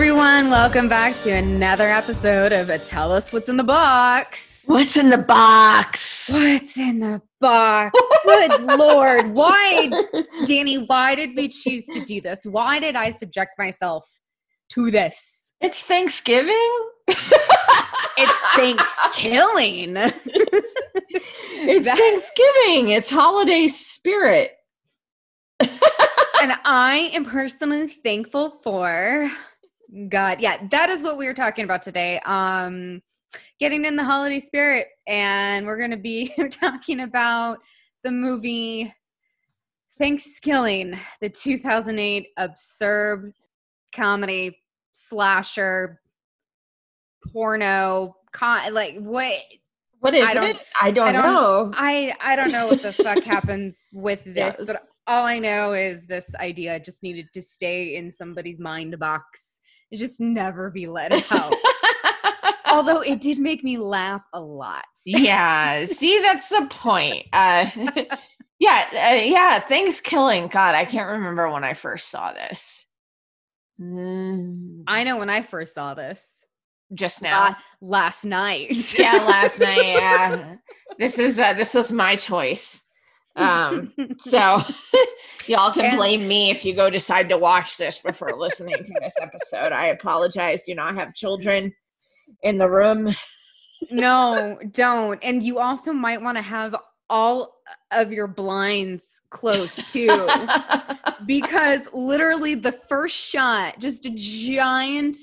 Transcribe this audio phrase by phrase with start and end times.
[0.00, 4.62] Everyone, welcome back to another episode of Tell Us What's in the Box.
[4.66, 6.30] What's in the box?
[6.32, 7.98] What's in the box?
[8.24, 9.30] Good lord.
[9.30, 9.90] Why,
[10.46, 12.44] Danny, why did we choose to do this?
[12.44, 14.04] Why did I subject myself
[14.74, 15.50] to this?
[15.60, 16.78] It's Thanksgiving.
[17.08, 19.96] It's Thanksgiving.
[21.60, 22.90] It's That- Thanksgiving.
[22.90, 24.52] It's holiday spirit.
[25.60, 29.28] and I am personally thankful for
[30.08, 30.40] God.
[30.40, 32.20] Yeah, that is what we were talking about today.
[32.26, 33.02] Um
[33.60, 37.58] getting in the holiday spirit and we're going to be talking about
[38.02, 38.94] the movie
[40.00, 43.32] ThanksKilling, the 2008 absurd
[43.94, 44.58] comedy
[44.92, 46.00] slasher
[47.32, 49.34] porno con- like what
[50.00, 50.60] What is I don't- it?
[50.80, 51.72] I don't, I don't- know.
[51.74, 56.06] I I don't know what the fuck happens with this, but all I know is
[56.06, 61.12] this idea just needed to stay in somebody's mind box and just never be let
[61.32, 61.54] out.
[62.66, 64.84] Although it did make me laugh a lot.
[65.06, 65.86] yeah.
[65.86, 67.26] See, that's the point.
[67.32, 67.66] Uh,
[68.58, 69.58] yeah, uh, yeah.
[69.58, 70.48] Thanksgiving.
[70.48, 72.84] God, I can't remember when I first saw this.
[73.80, 76.44] Mm, I know when I first saw this
[76.94, 77.46] just now.
[77.46, 78.76] uh, last night.
[78.98, 79.78] yeah, last night.
[79.84, 80.56] Yeah,
[80.98, 82.82] this is uh, this was my choice.
[83.38, 84.60] Um, so
[85.46, 89.14] y'all can blame me if you go decide to watch this before listening to this
[89.20, 89.72] episode.
[89.72, 90.64] I apologize.
[90.64, 91.72] Do not have children
[92.42, 93.14] in the room.
[93.90, 95.22] no, don't.
[95.22, 96.76] And you also might want to have
[97.10, 97.54] all
[97.90, 100.28] of your blinds closed too.
[101.26, 105.16] because literally the first shot, just a giant,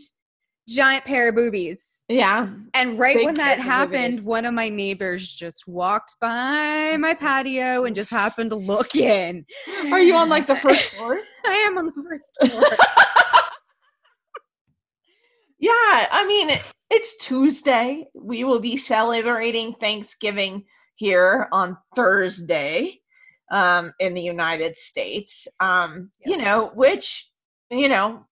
[0.68, 1.95] giant pair of boobies.
[2.08, 2.50] Yeah.
[2.74, 4.26] And right Big when that happened, boobies.
[4.26, 9.46] one of my neighbors just walked by my patio and just happened to look in.
[9.92, 11.20] Are you on like the first floor?
[11.46, 12.64] I am on the first floor.
[15.58, 15.72] Yeah,
[16.12, 16.58] I mean,
[16.92, 18.06] it's Tuesday.
[18.14, 20.66] We will be celebrating Thanksgiving
[20.96, 23.00] here on Thursday
[23.52, 25.48] um, in the United States.
[25.60, 27.32] Um, You know, which,
[27.72, 28.26] you know,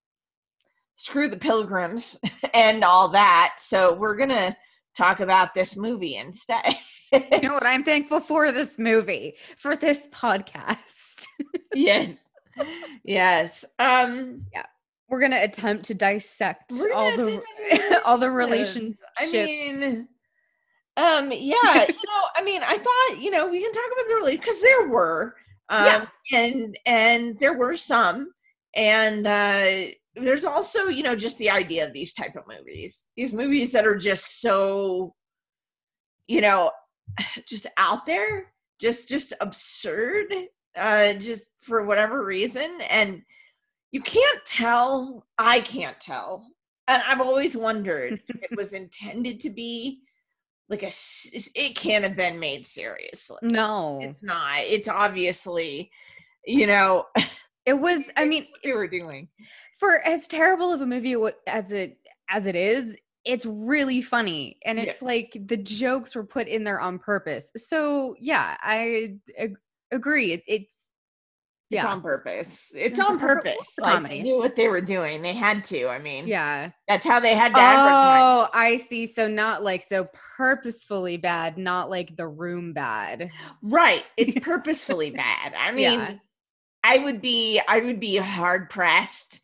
[1.03, 2.17] screw the pilgrims
[2.53, 3.55] and all that.
[3.57, 4.55] So we're going to
[4.95, 6.65] talk about this movie instead.
[7.11, 11.25] you know what I'm thankful for this movie, for this podcast.
[11.73, 12.29] yes.
[13.03, 13.65] Yes.
[13.79, 14.65] Um, yeah.
[15.09, 19.03] We're gonna attempt to dissect all the all the relationships.
[19.19, 20.07] I mean,
[20.97, 24.15] um, yeah, you know, I mean, I thought, you know, we can talk about the
[24.15, 25.35] relation because there were,
[25.69, 26.05] um, Yeah.
[26.33, 28.31] and and there were some,
[28.75, 33.33] and uh, there's also, you know, just the idea of these type of movies, these
[33.33, 35.13] movies that are just so,
[36.27, 36.71] you know,
[37.47, 40.33] just out there, just just absurd,
[40.77, 43.21] uh, just for whatever reason, and
[43.91, 45.25] you can't tell.
[45.37, 46.45] I can't tell
[46.87, 50.01] and I've always wondered if it was intended to be
[50.69, 50.91] like a
[51.55, 53.37] It can't have been made seriously.
[53.41, 54.59] no, It's not.
[54.59, 55.91] It's obviously,
[56.45, 57.05] you know,
[57.65, 58.09] it was.
[58.17, 59.27] I mean, what they were doing.
[59.83, 61.15] For as terrible of a movie
[61.47, 61.97] as it
[62.29, 62.95] as it is
[63.25, 64.85] it's really funny and Yeah.
[64.85, 69.57] it's like the jokes were put in there on purpose so yeah i ag-
[69.91, 70.89] agree it, it's
[71.69, 72.71] It's yeah on purpose.
[72.75, 73.53] It's on on purpose.
[73.55, 73.75] purpose.
[73.79, 75.21] Like they knew what they were doing.
[75.21, 75.87] They had to.
[75.87, 78.21] I mean, yeah that's how they had to advertise.
[78.23, 80.07] oh i see so not like so
[80.37, 83.29] purposefully bad not like the room bad
[83.63, 84.03] Right.
[84.17, 85.53] It's purposefully bad.
[85.57, 86.15] I mean, Yeah.
[86.83, 89.39] I would be I would be hard pressed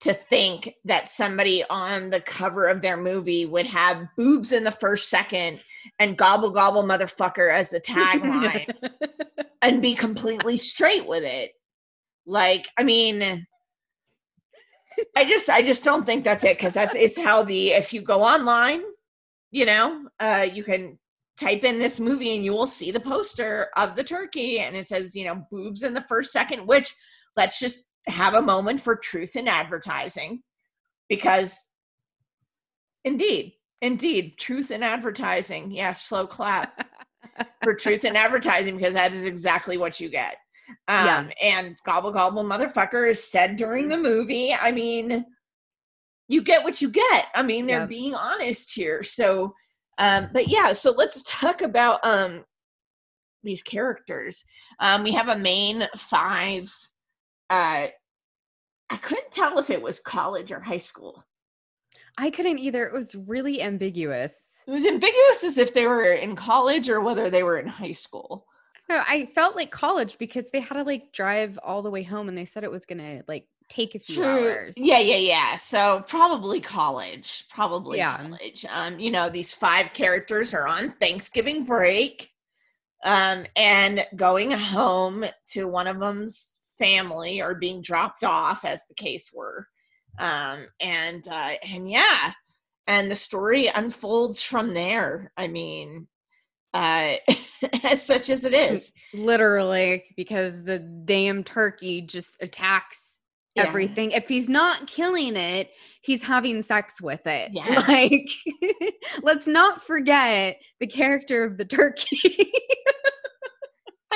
[0.00, 4.70] to think that somebody on the cover of their movie would have boobs in the
[4.70, 5.62] first second
[5.98, 8.70] and gobble gobble motherfucker as the tagline
[9.62, 11.52] and be completely straight with it.
[12.26, 13.46] Like, I mean,
[15.16, 18.02] I just I just don't think that's it because that's it's how the if you
[18.02, 18.82] go online,
[19.50, 20.98] you know, uh you can
[21.38, 24.88] type in this movie and you will see the poster of the turkey and it
[24.88, 26.94] says, you know, boobs in the first second, which
[27.36, 30.42] let's just have a moment for truth in advertising
[31.08, 31.68] because
[33.04, 35.70] indeed, indeed, truth in advertising.
[35.70, 36.86] Yeah, slow clap
[37.62, 40.36] for truth in advertising because that is exactly what you get.
[40.88, 41.28] Um, Yeah.
[41.42, 44.52] and gobble gobble motherfucker is said during the movie.
[44.52, 45.24] I mean,
[46.28, 47.26] you get what you get.
[47.34, 47.86] I mean, they're Yeah.
[47.86, 49.02] being honest here.
[49.04, 49.54] So,
[49.98, 52.44] um, but yeah, so let's talk about um
[53.44, 54.44] these characters.
[54.80, 56.74] Um, we have a main five.
[57.50, 57.88] Uh,
[58.90, 61.24] I couldn't tell if it was college or high school.
[62.18, 66.34] i couldn't either it was really ambiguous It was ambiguous as if they were in
[66.36, 68.46] college or whether they were in high school.
[68.88, 72.28] no i felt like college because they had to like drive all the way home
[72.28, 74.48] and they said it was gonna like take a few True.
[74.48, 74.74] hours.
[74.76, 75.56] Yeah, yeah, yeah.
[75.56, 77.46] So probably college.
[77.50, 78.16] Probably Yeah.
[78.16, 78.64] college.
[78.72, 82.30] Um, you know, these five characters are on Thanksgiving break.
[83.04, 88.94] Um, and going home to one of them's family or being dropped off as the
[88.94, 89.66] case were.
[90.18, 92.32] Um, and uh and yeah,
[92.86, 95.30] and the story unfolds from there.
[95.36, 96.08] I mean,
[96.74, 97.14] uh
[97.84, 98.92] as such as it is.
[99.12, 103.18] Literally, because the damn turkey just attacks
[103.54, 103.64] Yeah.
[103.64, 104.12] everything.
[104.12, 105.70] If he's not killing it,
[106.02, 107.50] he's having sex with it.
[107.52, 107.80] Yeah.
[107.88, 108.28] Like,
[109.22, 112.52] let's not forget the character of the turkey.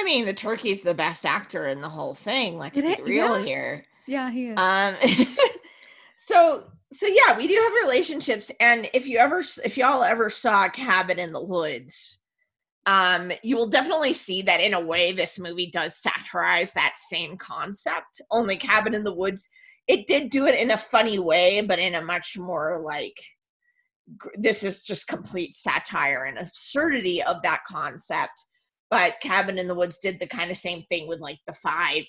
[0.01, 2.57] I mean, the turkey's the best actor in the whole thing.
[2.57, 3.45] Let's be real yeah.
[3.45, 3.85] here.
[4.07, 4.59] yeah, he is.
[4.59, 4.95] Um,
[6.17, 10.71] so so yeah, we do have relationships, and if you ever, if y'all ever saw
[10.71, 12.19] Cabin in the Woods,
[12.87, 17.37] um, you will definitely see that in a way this movie does satirize that same
[17.37, 18.23] concept.
[18.31, 19.49] Only Cabin in the Woods,
[19.87, 23.21] it did do it in a funny way, but in a much more like
[24.35, 28.47] this is just complete satire and absurdity of that concept.
[28.91, 32.05] But Cabin in the Woods did the kind of same thing with like the five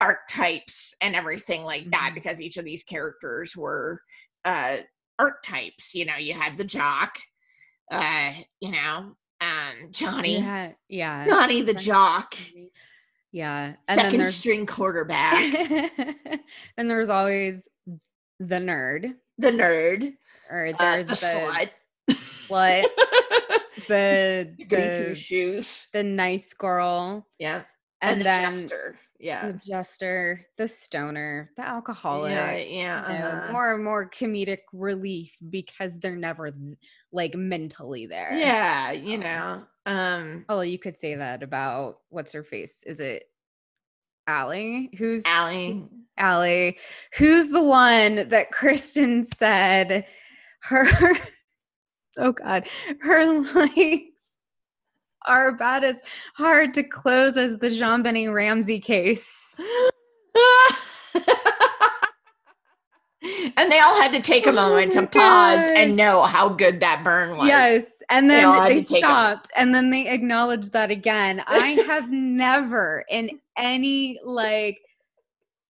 [0.00, 2.14] archetypes and everything like that Mhm.
[2.14, 4.00] because each of these characters were
[4.44, 4.78] uh
[5.18, 5.94] archetypes.
[5.94, 7.18] You know, you had the jock,
[7.90, 11.26] uh, you know, um Johnny, yeah, yeah.
[11.26, 12.34] Johnny the jock,
[13.32, 13.74] Yeah.
[13.88, 15.34] And second string quarterback,
[16.76, 17.66] and there's always
[18.38, 19.14] the nerd.
[19.38, 20.14] the nerd,
[20.50, 21.70] Or uh, there's the the slut,
[22.48, 22.84] slut,
[23.88, 25.88] the the goody two the shoes.
[25.92, 27.62] the nice girl, Yeah.
[28.00, 28.98] and, And, the then jester.
[29.20, 29.48] Yeah.
[29.50, 32.30] the jester, the stoner, the alcoholic.
[32.32, 33.00] Yeah, you yeah.
[33.08, 33.52] know, uh-huh.
[33.52, 36.52] more and more comedic relief because they're never
[37.10, 38.32] like mentally there.
[38.32, 39.64] Yeah, you know.
[39.86, 42.84] Um Oh, you could say that about what's her face?
[42.84, 43.24] Is it
[44.28, 44.90] Allie?
[44.98, 45.88] Who's Allie.
[46.18, 46.78] Allie?
[47.16, 50.06] Who's the one that Kristen said
[50.62, 50.86] her
[52.18, 52.66] oh god,
[53.00, 53.24] her
[53.54, 54.36] legs
[55.26, 56.00] are about as
[56.34, 59.60] hard to close as the JonBenét Ramsey case.
[63.56, 65.76] and they all had to take a Oh moment my to pause God.
[65.76, 67.48] and know how good that burn was.
[67.48, 68.02] Yes.
[68.10, 68.82] And then they 'em.
[68.84, 71.42] stopped and then they acknowledged that again.
[71.46, 74.78] I have never in any like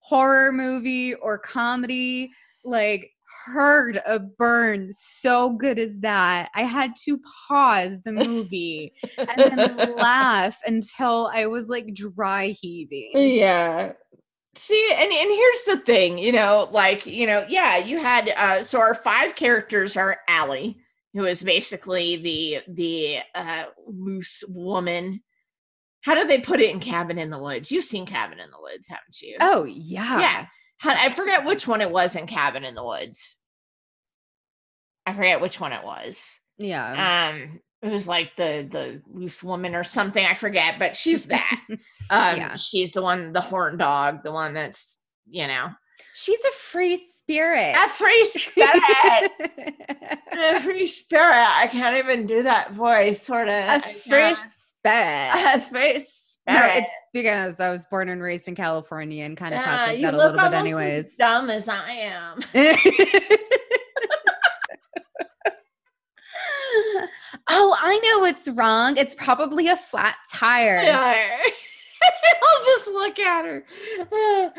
[0.00, 2.30] horror movie or comedy
[2.64, 3.12] like
[3.46, 6.50] heard a burn so good as that.
[6.54, 13.10] I had to pause the movie and then laugh until I was like dry heaving.
[13.14, 13.92] Yeah.
[14.54, 18.62] See, and, and here's the thing, you know, like, you know, yeah, you had uh
[18.62, 20.80] so our five characters are Allie,
[21.14, 25.22] who is basically the the uh loose woman.
[26.02, 27.70] How do they put it in Cabin in the Woods?
[27.70, 29.36] You've seen Cabin in the Woods, haven't you?
[29.40, 30.20] Oh yeah.
[30.20, 30.46] Yeah.
[30.84, 33.36] I forget which one it was in Cabin in the Woods.
[35.06, 36.38] I forget which one it was.
[36.58, 37.30] Yeah.
[37.32, 40.24] Um, it was like the the loose woman or something.
[40.24, 41.60] I forget, but she's that.
[42.10, 42.54] Um, Yeah.
[42.54, 45.68] she's the one, the horn dog, the one that's you know
[46.14, 47.74] She's a free spirit.
[47.76, 49.30] a free spirit,
[50.32, 51.24] a free spirit.
[51.34, 53.54] I can't even do that voice, sort of.
[53.68, 55.30] a free spirit.
[55.34, 56.00] a free
[56.48, 59.86] No, it's because I was born and raised in California and kind of talk Yeah,
[59.86, 62.40] like you that a little bit, almost as dumb as I am.
[67.50, 68.96] oh, I know what's wrong.
[68.96, 70.80] It's probably a flat tire.
[70.82, 71.36] Yeah.
[72.42, 73.64] I'll just look at her.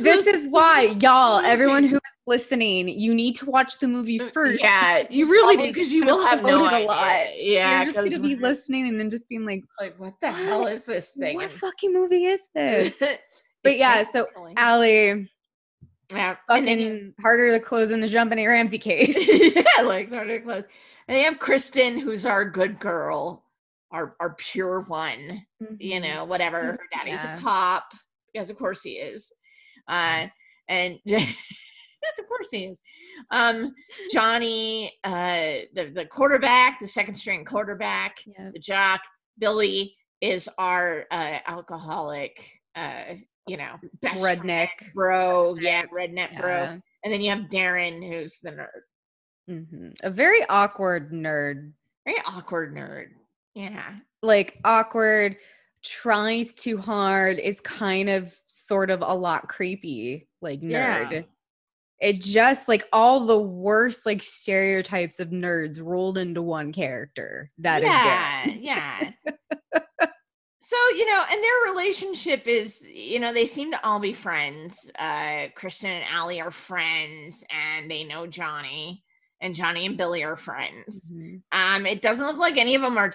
[0.00, 4.62] This is why, y'all, everyone who is listening, you need to watch the movie first.
[4.64, 6.86] Uh, Yeah, you really do because you will have no idea.
[6.86, 7.26] a lot.
[7.36, 10.66] Yeah, You're just gonna be listening and then just being like, like, what the hell
[10.66, 11.36] is this thing?
[11.36, 12.98] what fucking movie is this?
[13.62, 15.30] But yeah, so Allie,
[16.10, 19.16] yeah, and then you- fucking harder to close in the JonBenét Ramsey case.
[19.54, 20.64] yeah, like harder of close.
[21.08, 23.43] And they have Kristen, who's our good girl,
[23.94, 25.46] our our pure one.
[25.78, 26.02] You Mhm.
[26.02, 26.60] know, whatever.
[26.62, 27.38] Her daddy's Yeah.
[27.38, 27.84] a cop,
[28.32, 29.32] because of course he is.
[29.88, 30.26] Uh,
[30.68, 31.34] and yes,
[32.18, 32.82] of course he is.
[33.30, 33.72] Um,
[34.12, 38.16] Johnny, uh, the the quarterback, the second string quarterback,
[38.52, 39.00] the jock.
[39.38, 42.44] Billy is our uh, alcoholic.
[42.74, 43.14] Uh,
[43.46, 44.68] you know, best friend, Redneck.
[44.94, 45.54] bro.
[45.60, 46.80] Yeah, redneck bro.
[47.04, 48.82] And then you have Darren, who's the nerd.
[49.50, 49.94] Mhm.
[50.02, 51.72] A very awkward nerd.
[52.06, 53.08] Very awkward nerd.
[53.54, 53.94] Yeah.
[54.22, 55.36] Like awkward,
[55.82, 61.04] tries too hard, is kind of sort of a lot creepy, like Yeah.
[61.04, 61.26] nerd.
[62.00, 67.50] It just like all the worst like stereotypes of nerds rolled into one character.
[67.58, 68.58] That is yeah, Darren.
[68.60, 69.10] yeah.
[70.60, 74.90] so you know and their relationship is you know they seem to all be friends
[74.98, 79.04] uh kristen and Allie are friends and they know johnny
[79.42, 81.42] and johnny and billy are friends Mhm.
[81.52, 83.10] um it doesn't look like any of them are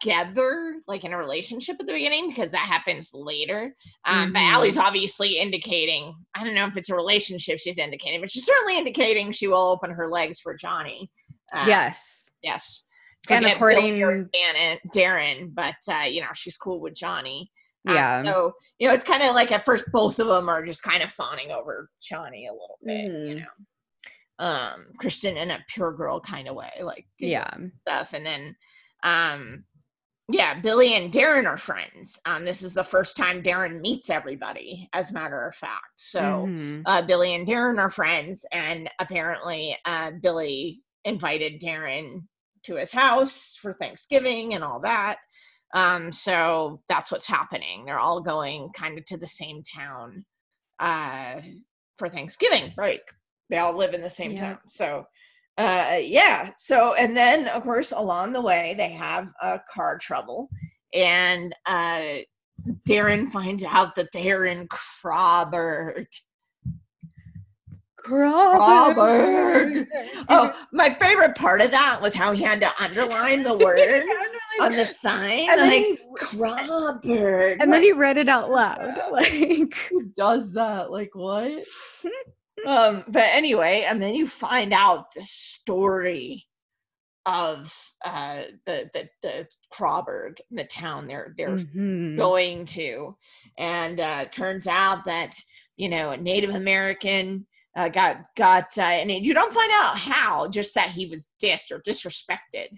[0.00, 3.74] together like in a relationship at the beginning because that happens later
[4.06, 4.52] um but Mhm.
[4.52, 8.78] Allie's obviously indicating i don't know if it's a relationship she's indicating but she's certainly
[8.78, 11.10] indicating she will open her legs for johnny
[11.52, 12.30] Uh, yes.
[12.42, 12.86] yes
[13.28, 17.50] And Forget or according- Darren, Darren, but uh, you know she's cool with Johnny.
[17.88, 18.24] Um, Yeah.
[18.24, 21.02] so you know, it's kind of like at first both of them are just kind
[21.02, 23.40] of fawning over Johnny a little bit, you Mhm.
[23.40, 24.44] know.
[24.46, 27.52] Um, Kristen in a pure girl kind of way, like Yeah.
[27.74, 28.56] stuff, and then,
[29.02, 29.64] um,
[30.32, 32.20] yeah, Billy and Darren are friends.
[32.26, 35.92] Um, this is the first time Darren meets everybody, as a matter of fact.
[35.96, 36.82] So Mhm.
[36.86, 42.26] uh, Billy and Darren are friends, and apparently, uh, Billy invited Darren
[42.64, 45.18] to his house for Thanksgiving and all that.
[45.74, 47.84] Um, so that's what's happening.
[47.84, 50.24] They're all going kind of to the same town
[50.78, 51.40] uh,
[51.98, 53.02] for Thanksgiving break.
[53.50, 54.54] They all live in the same Yeah.
[54.54, 54.58] town.
[54.66, 55.06] So,
[55.60, 56.50] uh, yeah.
[56.56, 60.48] So, and then of course, along the way, they have uh, car trouble,
[60.94, 62.18] and uh,
[62.88, 66.06] Darren finds out that they're in Crawburg.
[68.02, 69.88] Crawburg.
[70.28, 74.02] Oh, my favorite part of that was how he had to underline the word
[74.60, 75.50] on the sign.
[75.50, 75.98] and like, he,
[77.60, 79.00] and then he read it out loud.
[79.10, 80.90] Like, who does that?
[80.92, 81.64] Like what?
[82.66, 86.46] Um, but anyway, and then you find out the story
[87.26, 87.72] of
[88.04, 92.16] uh the the the Crawburg, the town they're they're Mhm.
[92.16, 93.16] going to,
[93.58, 95.34] and uh turns out that
[95.76, 100.48] you know a Native American uh, got got uh, and you don't find out how,
[100.48, 102.68] just that he was dissed or disrespected,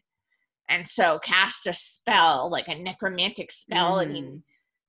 [0.68, 4.42] and so cast a spell like a necromantic spell, and he Mhm.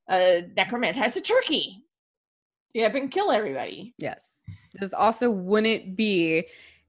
[0.09, 1.83] uh, necromantized a turkey.
[2.73, 3.93] Yeah, and kill everybody.
[3.99, 4.43] Yes.
[4.73, 6.45] This also wouldn't be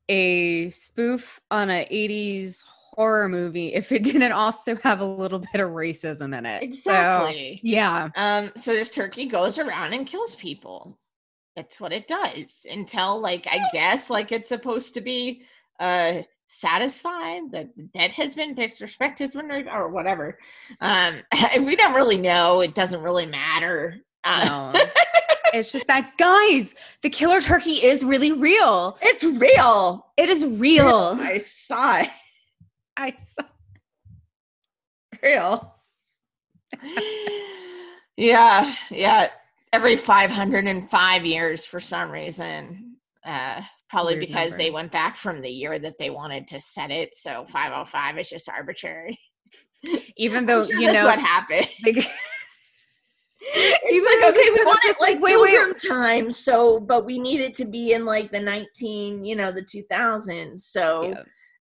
[0.08, 5.60] a spoof on a 80s horror movie if it didn't also have a little bit
[5.60, 6.60] of racism in it.
[6.60, 7.60] So, Exactly.
[7.62, 8.08] yeah.
[8.16, 10.98] Um, so this turkey goes around and kills people.
[11.56, 15.42] That's what it does until, like, I guess, like it's supposed to be
[15.80, 20.38] uh satisfied that the dead has been disrespect has been or whatever.
[20.80, 21.14] Um,
[21.64, 22.60] we don't really know.
[22.60, 23.96] It doesn't really matter.
[24.22, 24.84] Uh, No.
[25.54, 28.98] it's just that, guys, the killer turkey is really real.
[29.00, 30.06] it's real.
[30.16, 31.16] It is real.
[31.20, 32.08] I saw it.
[32.96, 33.44] I saw
[35.22, 35.74] real.
[38.16, 39.28] yeah, yeah.
[39.72, 42.96] Every 505 years for some reason.
[43.24, 43.62] Uh
[43.94, 47.14] probably Weird because they went back from the year that they wanted to set it.
[47.14, 49.18] So 505 is just arbitrary.
[50.16, 51.68] even though sure you know what happened.
[51.84, 52.04] like,
[53.56, 55.82] It's Even like, okay, we want it like like, wait, wait.
[55.86, 59.62] time, so but we need it to be in like the 19, you know, the
[59.62, 60.60] 2000s.
[60.60, 61.14] So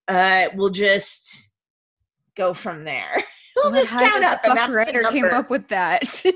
[0.10, 0.48] yeah.
[0.48, 1.52] uh we'll just
[2.36, 3.12] go from there.
[3.56, 6.24] we'll just count this up and that's the writer came up with that.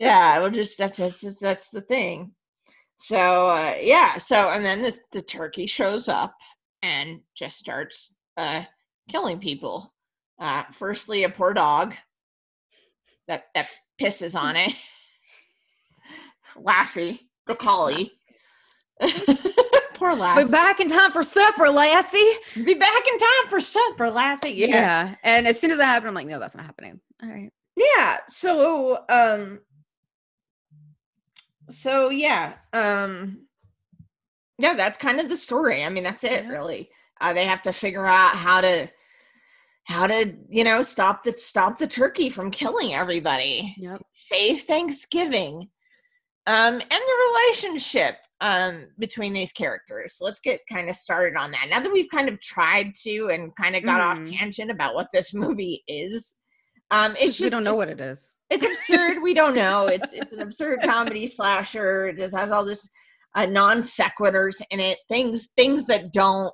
[0.00, 2.32] yeah we'll just that's that's, that's the thing
[2.98, 6.34] so uh yeah so and then this the turkey shows up
[6.82, 8.64] and just starts uh
[9.08, 9.92] killing people
[10.40, 11.94] uh firstly a poor dog
[13.28, 13.68] that that
[14.00, 14.74] pisses on it
[16.56, 18.10] lassie the collie
[19.94, 22.32] poor lassie back in time for supper, Lassie.
[22.64, 25.14] be back in time for supper lassie yeah Yeah.
[25.22, 27.00] And as soon as that happened, I'm like, no, that's not happening.
[27.22, 27.50] All right.
[27.76, 29.60] yeah so um
[31.70, 33.46] so yeah um
[34.58, 36.48] yeah that's kind of the story i mean that's it Yeah.
[36.50, 36.90] really
[37.20, 38.88] uh, they have to figure out how to
[39.90, 44.00] how to you know stop the stop the turkey from killing everybody Yep.
[44.12, 45.68] save thanksgiving
[46.46, 51.50] um and the relationship um between these characters so let's get kind of started on
[51.50, 54.38] that now that we've kind of tried to and kind of got off Mhm.
[54.38, 56.36] tangent about what this movie is
[56.92, 58.38] um it's just we don't know what it is.
[58.48, 59.22] it's absurd.
[59.22, 59.86] we don't know.
[59.88, 62.06] It's it's an absurd comedy slasher.
[62.08, 62.88] It just has all this
[63.36, 64.98] uh, non sequiturs in it.
[65.08, 66.52] Things things that don't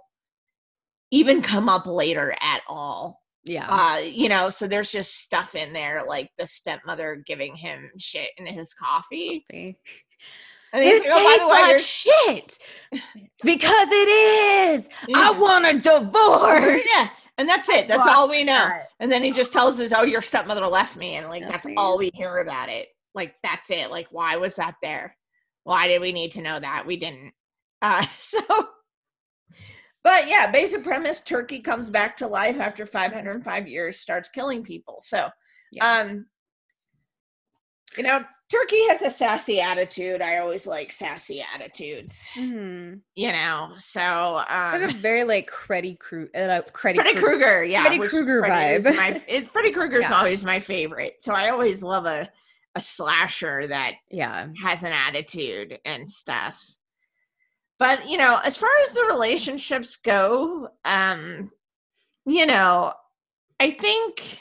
[1.11, 3.23] even come up later at all.
[3.47, 3.67] Yeah.
[3.69, 8.31] Uh, you know, so there's just stuff in there like the stepmother giving him shit
[8.39, 9.47] in his coffee.
[9.53, 9.75] And
[10.83, 12.59] This "Oh, tastes like you're- shit.
[13.45, 14.89] Because it is.
[15.15, 16.83] I want a divorce.
[16.93, 17.87] yeah, and that's it.
[17.87, 18.53] That's all we know.
[18.53, 18.89] That.
[18.99, 21.77] And then he just tells us, "Oh, your stepmother left me," and like That's that's
[21.77, 22.89] all we hear about it.
[23.15, 23.91] Like that's it.
[23.91, 25.17] Like why was that there?
[25.65, 26.85] Why did we need to know that?
[26.87, 27.33] We didn't.
[27.83, 28.41] Uh, so,
[30.07, 34.99] but yeah, basic premise: Turkey comes back to life after 505 years, starts killing people.
[35.03, 35.29] So,
[35.73, 35.85] Yeah.
[36.03, 36.27] um,
[37.97, 38.21] you know,
[38.53, 40.23] Turkey has a sassy attitude.
[40.23, 42.29] I always like sassy attitudes.
[42.37, 43.01] Mhm.
[43.17, 47.21] You know, so um, a very like Freddy Krueger, uh, Freddy, Freddy Krueger.
[47.39, 48.97] Krueger, yeah, Freddy Krueger Freddy is vibe.
[48.97, 50.19] My, it, Freddy Krueger's Yeah.
[50.19, 51.21] always my favorite.
[51.21, 52.31] So I always love a
[52.77, 54.49] a slasher that Yeah.
[54.63, 56.76] has an attitude and stuff.
[57.79, 61.51] But you know, as far as the relationships go, um,
[62.25, 62.93] you know,
[63.61, 64.41] I think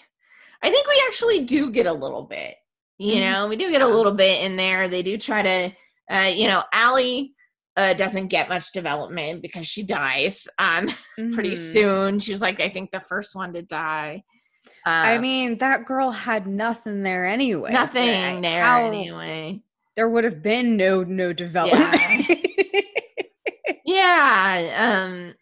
[0.64, 2.56] I think we actually do get a little bit.
[2.98, 3.22] You Mhm.
[3.32, 4.88] know, we do get a little bit in there.
[4.88, 5.72] They do try to,
[6.10, 7.34] uh, you know, Allie
[7.78, 10.88] uh, doesn't get much development because she dies um
[11.34, 11.58] pretty Mhm.
[11.74, 12.20] soon.
[12.20, 14.24] She was like, I think the first one to die.
[14.86, 17.72] I Um, mean, that girl had nothing there anyway.
[17.74, 19.62] nothing there how- anyway.
[19.98, 22.30] There would have been no no development.
[22.30, 22.36] yeah
[24.16, 25.34] um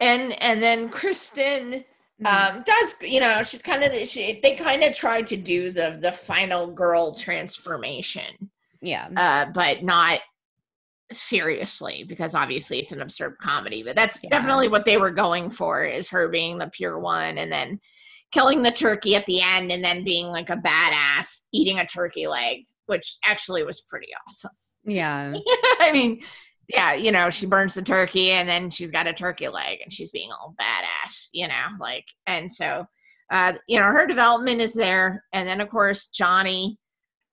[0.00, 1.84] and and then kristen
[2.22, 2.26] Mhm.
[2.56, 5.98] um does you know she's kind of she they kind of tried to do the
[6.02, 8.50] the final girl transformation
[8.82, 9.08] yeah.
[9.16, 10.20] uh but not
[11.12, 14.30] seriously because obviously it's an absurd comedy but that's Yeah.
[14.30, 17.80] definitely what they were going for is her being the pure one and then
[18.32, 22.26] killing the turkey at the end and then being like a badass eating a turkey
[22.26, 24.50] leg which actually was pretty awesome
[24.84, 25.32] Yeah.
[25.80, 26.20] I mean,
[26.72, 29.92] yeah, you know, she burns the turkey and then she's got a turkey leg and
[29.92, 32.86] she's being all badass, you know, like, and so,
[33.30, 35.24] uh, you know, her development is there.
[35.32, 36.78] And then, of course, Johnny,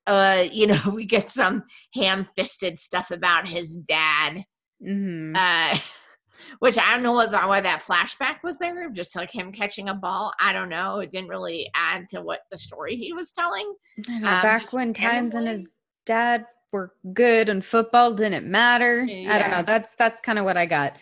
[0.06, 1.64] uh, you know, we get some
[1.94, 4.44] ham fisted stuff about his dad,
[4.84, 5.76] hmm uh,
[6.60, 9.94] which I don't know what, why that flashback was there, just like him catching a
[9.94, 10.32] ball.
[10.40, 11.00] I don't know.
[11.00, 13.74] It didn't really add to what the story he was telling.
[14.08, 15.72] Know, um, back when times and his
[16.06, 19.06] dad were good and football didn't matter.
[19.08, 19.62] I don't know.
[19.62, 20.96] That's that's kind of what I got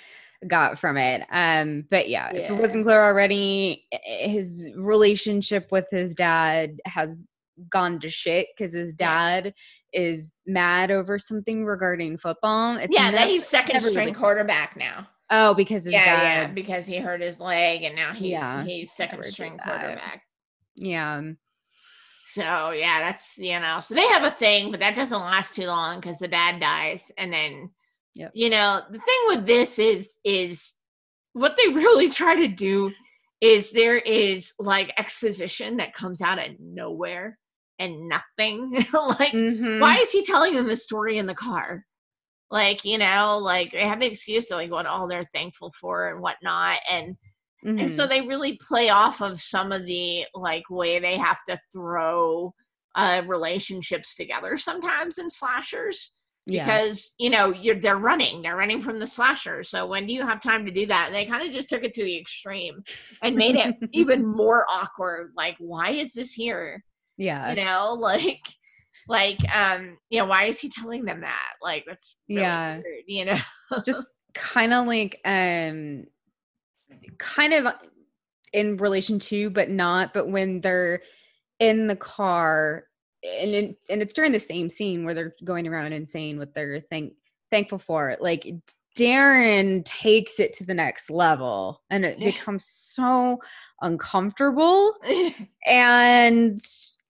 [0.46, 1.22] got from it.
[1.30, 7.24] Um, but yeah, if it wasn't clear already, his relationship with his dad has
[7.70, 9.54] gone to shit because his dad
[9.92, 12.76] is mad over something regarding football.
[12.76, 15.08] It's yeah, that he's second string quarterback now.
[15.30, 18.92] Oh, because his yeah, yeah, because he hurt his leg and now he's Yeah, he's
[18.92, 20.22] second string quarterback.
[20.76, 21.22] Yeah.
[22.36, 25.66] So yeah, that's you know, so they have a thing, but that doesn't last too
[25.66, 27.70] long because the dad dies, and then
[28.14, 28.30] Yep.
[28.34, 30.74] you know the thing with this is is
[31.32, 32.92] what they really try to do
[33.40, 37.38] is there is like exposition that comes out of nowhere
[37.78, 39.80] and nothing like Mhm.
[39.80, 41.84] why is he telling them the story in the car?
[42.50, 46.10] Like, you know, like they have the excuse to like what all they're thankful for
[46.10, 46.78] and whatnot.
[46.92, 47.16] And
[47.66, 47.90] and Mhm.
[47.90, 52.54] so they really play off of some of the like way they have to throw
[52.94, 56.14] uh relationships together sometimes in slashers
[56.46, 56.64] yeah.
[56.64, 60.24] because you know you're they're running they're running from the slasher so when do you
[60.26, 62.82] have time to do that and they kind of just took it to the extreme
[63.22, 66.82] and made it even more awkward like why is this here
[67.18, 67.50] yeah.
[67.50, 68.40] you know like
[69.08, 72.76] like um you know why is he telling them that like that's really Yeah.
[72.76, 73.38] weird, you know
[73.84, 76.04] just kind of like um
[77.18, 77.72] kind of
[78.52, 81.02] in relation to but not but when they're
[81.58, 82.84] in the car
[83.24, 86.54] and it, and it's during the same scene where they're going around and saying what
[86.54, 87.12] they're thank
[87.50, 88.46] thankful for like
[88.96, 93.38] Darren takes it to the next level and it becomes so
[93.82, 94.92] uncomfortable.
[95.66, 96.58] And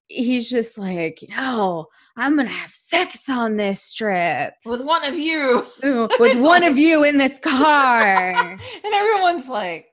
[0.09, 5.66] he's just like no i'm gonna have sex on this trip with one of you
[5.83, 8.01] with one of you in this car.
[8.35, 8.61] and
[8.95, 9.87] everyone's like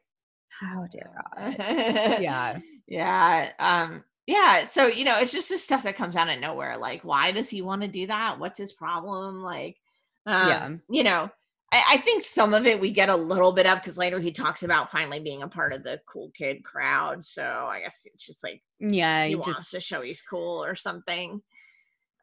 [0.62, 1.56] Oh dear God.
[1.60, 2.60] yeah Yeah.
[2.88, 6.78] yeah um yeah so you know it's just this stuff that comes out of nowhere
[6.78, 9.78] like why does he want to do that what's his problem like
[10.26, 10.70] um, Yeah.
[10.90, 11.30] you know
[11.74, 14.32] I, I think some of it we get a little bit of because later he
[14.32, 18.26] talks about finally being a part of the cool kid crowd so i guess it's
[18.26, 21.42] just like Yeah, he he wants just to show he's cool or something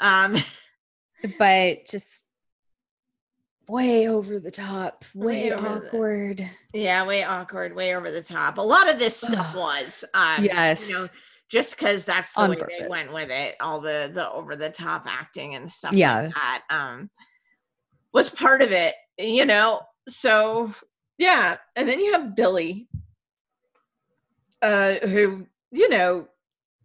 [0.00, 0.36] um
[1.38, 2.26] but just
[3.68, 6.50] way over the top, Way way, over the- awkward.
[6.72, 10.88] yeah way awkward way over the top a lot of this stuff was um yes.
[10.88, 11.06] you know
[11.48, 14.70] just because that's the On way they went with it all the the over the
[14.70, 16.22] top acting and stuff Yeah.
[16.22, 17.10] like that um
[18.12, 20.72] was part of it you know so
[21.18, 22.88] yeah and then you have billy
[24.62, 26.26] uh who you know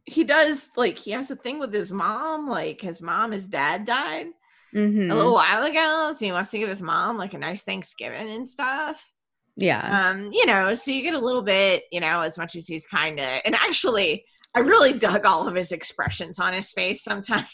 [0.06, 3.86] he does like he has a thing with his mom like his mom his dad
[3.86, 4.28] died
[4.74, 5.10] Mhm.
[5.10, 8.30] a little while ago so he wants to give his mom like a nice thanksgiving
[8.30, 9.13] and stuff
[9.56, 10.10] Yeah.
[10.12, 12.86] um you know so you get a little bit you know as much as he's
[12.86, 17.45] kind of and actually i really dug all of his expressions on his face sometimes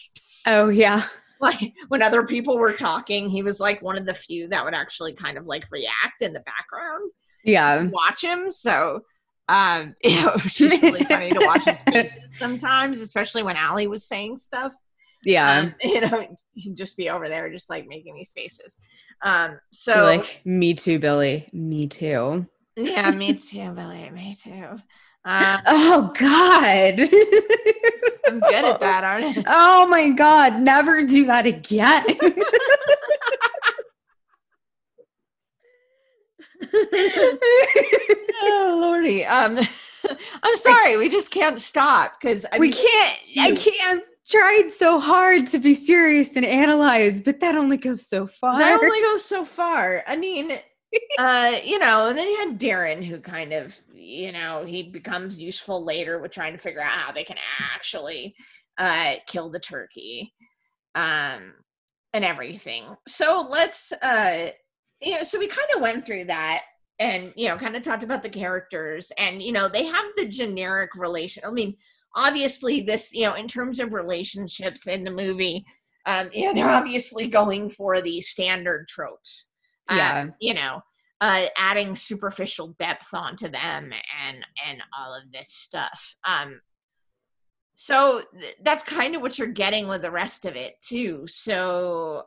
[0.48, 1.04] oh yeah.
[1.42, 4.74] Like when other people were talking he was like one of the few that would
[4.74, 7.12] actually kind of like react in the background
[7.44, 7.84] Yeah.
[7.84, 9.02] watch him so
[9.50, 14.08] um know it's just really funny to watch his faces sometimes especially when Allie was
[14.08, 14.74] saying stuff
[15.24, 15.60] Yeah.
[15.60, 18.80] Um, you know, he'd just be over there, just like making these faces.
[19.22, 21.48] Um, You're so like, me too, Billy.
[21.54, 22.48] Me too.
[22.76, 24.10] yeah, me too, Billy.
[24.10, 24.80] Me too.
[25.24, 27.00] Uh, Oh God.
[28.26, 29.44] I'm good at that, aren't I?
[29.48, 30.62] Oh my God.
[30.62, 32.06] Never do that again.
[38.44, 39.26] oh lordy.
[39.26, 39.60] Um,
[40.44, 45.48] I'm sorry, we just can't stop because we mean, can't I can't tried so hard
[45.48, 48.58] to be serious and analyze, but that only goes so far.
[48.60, 50.04] that only goes so far.
[50.08, 50.52] I mean,
[51.18, 55.40] uh, you know, and then you had Darren who kind of, you know, he becomes
[55.40, 57.38] useful later with trying to figure out how they can
[57.74, 58.36] actually
[58.78, 60.34] uh kill the turkey.
[60.96, 61.54] Um
[62.14, 62.84] and everything.
[63.08, 64.52] So let's uh
[65.02, 66.64] you know, so we kind of went through that
[67.00, 70.28] and you know, kind of talked about the characters and you know, they have the
[70.28, 71.44] generic relation.
[71.46, 71.76] I mean,
[72.16, 75.66] obviously this, you know, in terms of relationships in the movie,
[76.06, 79.51] um, you know, they're obviously going for the standard tropes.
[79.88, 80.28] Um, Yeah.
[80.40, 80.82] you know,
[81.22, 83.94] uh, adding superficial depth onto them
[84.26, 86.16] and and all of this stuff.
[86.24, 86.62] Um,
[87.76, 91.26] so th- that's kind of what you're getting with the rest of it too.
[91.28, 92.26] So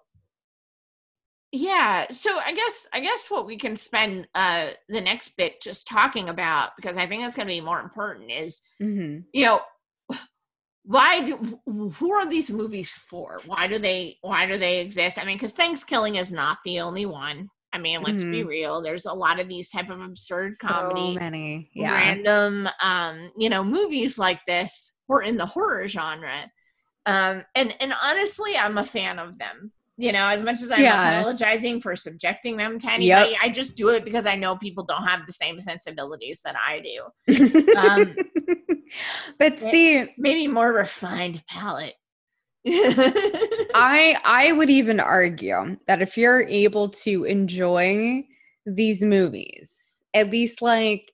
[1.52, 5.86] yeah, so I guess I guess what we can spend uh the next bit just
[5.86, 9.24] talking about because I think that's going to be more important is Mhm.
[9.32, 9.60] you know
[10.84, 15.24] why do who are these movies for why do they why do they exist i
[15.24, 18.48] mean because thanksgiving is not the only one i mean let's be Mhm.
[18.48, 21.70] real there's a lot of these type of absurd comedy many.
[21.74, 21.94] Yeah.
[21.94, 26.50] random um you know movies like this or in the horror genre
[27.06, 30.80] um and and honestly i'm a fan of them you know as much as i'm
[30.82, 31.10] Yeah.
[31.20, 33.38] apologizing for subjecting them to anybody Yep.
[33.42, 36.80] i just do it because i know people don't have the same sensibilities that i
[36.80, 38.16] do Um,
[39.38, 41.94] but see, maybe more refined palate
[42.66, 48.24] I I would even argue that if you're able to enjoy
[48.64, 51.12] these movies, at least like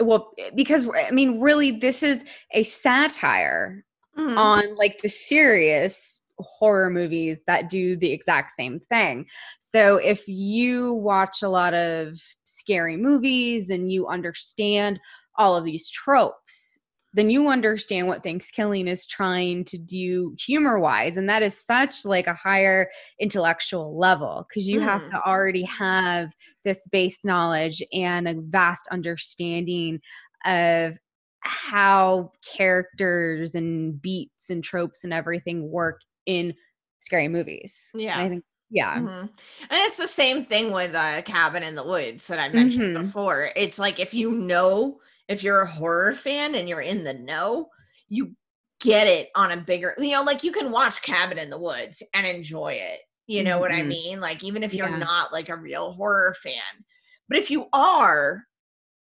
[0.00, 3.84] well because I mean really this is a satire
[4.18, 4.36] Mhm.
[4.36, 9.26] on like the serious horror movies that do the exact same thing.
[9.60, 15.00] So if you watch a lot of scary movies and you understand
[15.36, 16.78] all of these tropes,
[17.14, 21.16] then you understand what Thanksgiving is trying to do humor wise.
[21.16, 22.88] And that is such like a higher
[23.20, 25.10] intellectual level because you have Mm.
[25.10, 30.00] to already have this base knowledge and a vast understanding
[30.44, 30.98] of
[31.40, 36.54] how characters and beats and tropes and everything work in
[37.00, 37.94] scary movies.
[38.14, 38.26] And Yeah.
[38.26, 39.00] I think yeah.
[39.00, 39.22] Mhm.
[39.22, 42.94] And it's the same thing with uh, Cabin in the Woods that I mentioned Mhm.
[42.94, 43.50] before.
[43.56, 47.70] It's like if you know, if you're a horror fan and you're in the know,
[48.08, 48.36] you
[48.80, 52.02] get it on a bigger, you know, like you can watch Cabin in the Woods
[52.14, 53.00] and enjoy it.
[53.26, 53.84] You know what I Mhm.
[53.84, 54.20] mean?
[54.20, 54.96] Like even if you're Yeah.
[54.96, 56.84] not like a real horror fan,
[57.28, 58.44] but if you are,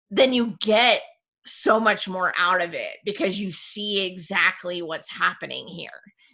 [0.09, 1.01] then you get
[1.45, 5.89] so much more out of it because you see exactly what's happening here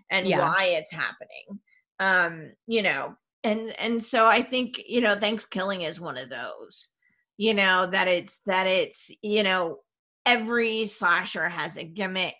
[0.09, 0.37] and Yeah.
[0.37, 1.59] why it's happening.
[1.99, 6.89] Um you know and and so i think you know thanksgiving is one of those
[7.37, 9.79] you know that it's that it's you know
[10.25, 12.35] every slasher has a gimmick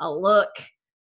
[0.00, 0.50] a look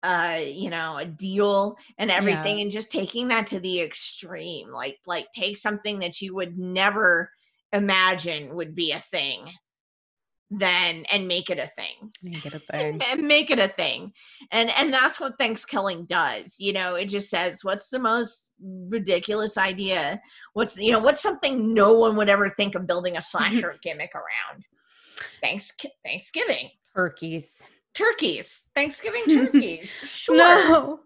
[0.04, 4.98] uh you know a deal and everything and just taking that to the extreme like
[5.08, 7.32] like take something that you would never
[7.74, 9.50] imagine would be a thing
[10.50, 13.02] then and make it a thing Make it a thing.
[13.12, 14.14] and make it a thing
[14.52, 18.52] and and that's what thanksgiving does you know it just says what's the most
[18.90, 20.20] ridiculous idea
[20.54, 24.12] what's you know what's something no one would ever think of building a slasher gimmick
[24.16, 24.64] around
[25.42, 25.72] thanks
[26.06, 27.62] thanksgiving Turkeys.
[27.94, 31.00] turkeys thanksgiving turkeys sure No.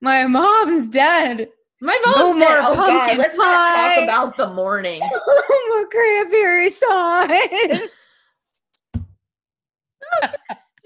[0.00, 1.48] My mom's dead.
[1.82, 2.62] my No mom's dead.
[2.62, 7.90] more oh god let's not talk about the morning Oh, my cranberry sauce.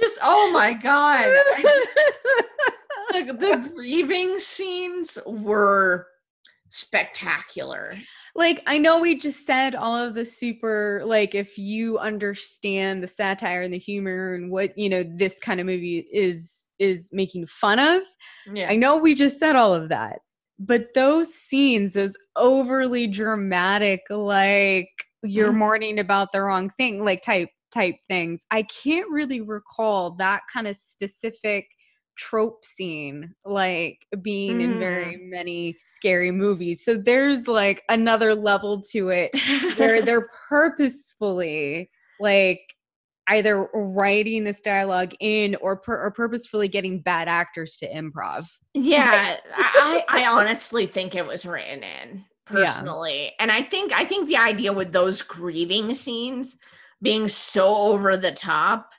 [0.01, 1.27] Just oh my god
[3.13, 6.07] the, the grieving scenes were
[6.71, 7.95] spectacular.
[8.37, 13.09] like I know we just said all of the super like if you understand the
[13.09, 17.47] satire and the humor and what you know this kind of movie is is making
[17.47, 18.03] fun of.
[18.51, 18.71] Yeah.
[18.71, 20.21] I know we just said all of that.
[20.59, 24.89] But those scenes, those overly dramatic like
[25.23, 25.57] you're Mhm.
[25.59, 28.45] mourning about the wrong thing like type type things.
[28.51, 31.67] I can't really recall that kind of specific
[32.21, 35.31] trope scene like being in very mm.
[35.31, 36.85] many scary movies.
[36.85, 39.31] So there's like another level to it
[39.77, 42.61] where they're purposefully like
[43.31, 48.47] either writing this dialogue in or per- or purposefully getting bad actors to improv.
[48.75, 53.31] Yeah, I, I honestly think it was written in personally, yeah.
[53.39, 56.59] and I think I think the idea with those grieving scenes
[57.03, 58.91] being so over the top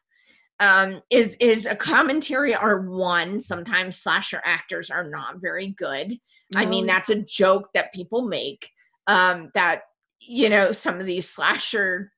[0.59, 3.39] um, is is a commentary or one.
[3.39, 6.17] Sometimes slasher actors are not very good.
[6.55, 8.69] I mean, that's a joke that people make.
[9.07, 9.83] Um, that
[10.19, 12.11] you know, some of these slasher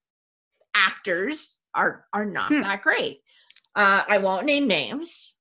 [0.75, 2.61] actors are are not hmm.
[2.61, 3.21] that great.
[3.75, 5.35] Uh, I won't name names,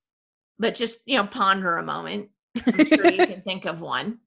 [0.58, 2.28] but just you know, ponder a moment.
[2.66, 4.18] I'm sure you can think of one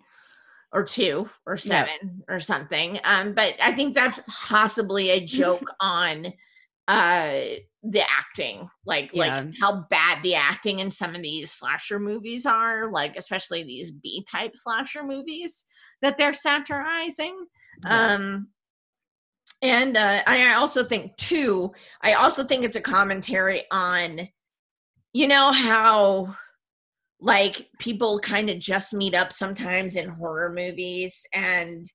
[0.76, 3.00] or two or seven or something.
[3.04, 6.28] Um, but I think that's possibly a joke on
[6.88, 7.40] uh
[7.82, 9.40] the acting like yeah.
[9.40, 13.90] like how bad the acting in some of these slasher movies are like especially these
[13.90, 15.66] b type slasher movies
[16.04, 17.36] that they're satirizing
[17.88, 18.14] yeah.
[18.14, 18.48] um
[19.62, 24.28] and uh, I also think too, I also think it's a commentary on,
[25.14, 26.36] you know, how
[27.26, 31.92] like people kind of just meet up sometimes in horror movies and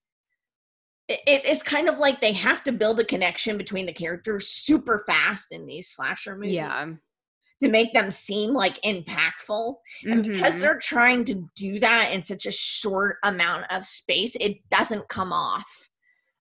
[1.09, 5.05] it, it's kind of like they have to build a connection between the characters super
[5.07, 6.57] fast in these slasher movies.
[6.57, 6.87] Yeah.
[7.62, 9.75] To make them seem like impactful.
[10.05, 10.33] And mm-hmm.
[10.33, 15.09] because they're trying to do that in such a short amount of space, it doesn't
[15.09, 15.90] come off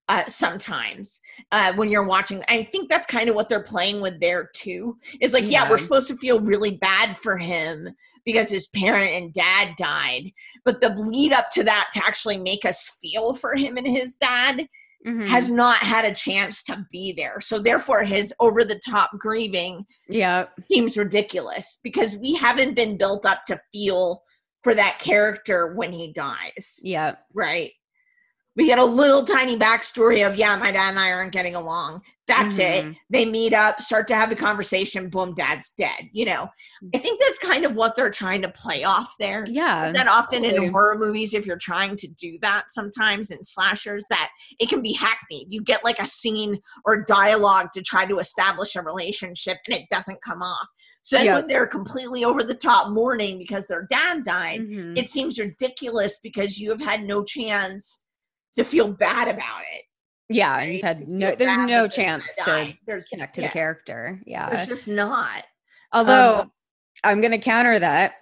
[0.07, 1.19] uh, sometimes
[1.51, 2.41] uh, when you're watching.
[2.47, 4.97] I think that's kind of what they're playing with there too.
[5.19, 5.63] Is like, yeah.
[5.63, 7.89] yeah, we're supposed to feel really bad for him
[8.25, 10.31] because his parent and dad died,
[10.65, 14.15] but the lead up to that to actually make us feel for him and his
[14.15, 14.67] dad
[15.05, 15.27] mm-hmm.
[15.27, 17.41] has not had a chance to be there.
[17.41, 23.25] So therefore, his over the top grieving, yeah, seems ridiculous because we haven't been built
[23.25, 24.23] up to feel
[24.63, 26.79] for that character when he dies.
[26.83, 27.71] Yeah, right
[28.59, 32.01] we get a little tiny backstory of yeah my dad and i aren't getting along.
[32.27, 32.89] That's mm-hmm.
[32.91, 36.49] it they meet up start to have the conversation boom dad's dead you know?
[36.93, 39.45] I think that's kind of what they're trying to play off there.
[39.47, 40.67] Yeah is that often totally.
[40.67, 44.81] in horror movies if you're trying to do that sometimes in slashers that it can
[44.81, 45.47] be hackneyed.
[45.49, 49.83] You get like a scene or dialogue to try to establish a relationship and it
[49.89, 50.67] doesn't come off.
[51.03, 54.95] So then when they're completely over the top mourning because their dad died, mm-hmm.
[54.95, 58.05] it seems ridiculous because you have had no chance
[58.57, 59.83] to feel bad about it.
[60.29, 60.73] Yeah, right?
[60.73, 63.47] you've had no there's no chance to there's, connect to yeah.
[63.47, 64.21] the character.
[64.25, 64.49] Yeah.
[64.51, 65.43] It's just not.
[65.91, 66.51] Although um,
[67.03, 68.13] I'm gonna counter that.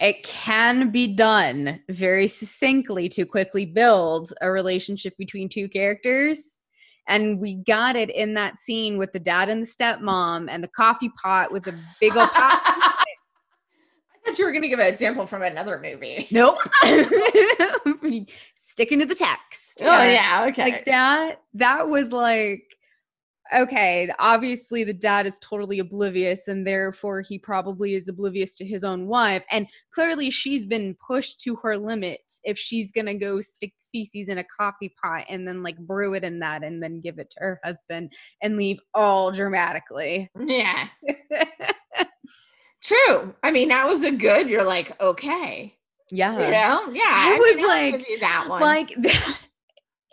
[0.00, 6.58] It can be done very succinctly to quickly build a relationship between two characters.
[7.06, 10.68] And we got it in that scene with the dad and the stepmom and the
[10.68, 12.62] coffee pot with the big old pot.
[14.26, 16.26] I thought you were going to give an example from another movie.
[16.30, 16.56] Nope.
[18.74, 19.82] sticking to the text.
[19.82, 20.64] Oh yeah, okay.
[20.64, 22.64] Like that that was like
[23.54, 28.82] okay, obviously the dad is totally oblivious and therefore he probably is oblivious to his
[28.82, 33.40] own wife and clearly she's been pushed to her limits if she's going to go
[33.40, 37.00] stick feces in a coffee pot and then like brew it in that and then
[37.00, 40.28] give it to her husband and leave all dramatically.
[40.36, 40.88] Yeah.
[42.82, 43.34] True.
[43.44, 45.76] I mean, that was a good, you're like, okay.
[46.10, 46.34] Yeah.
[46.34, 46.92] You know?
[46.92, 47.02] Yeah.
[47.06, 48.60] I, I was mean, like, that one.
[48.60, 48.90] Like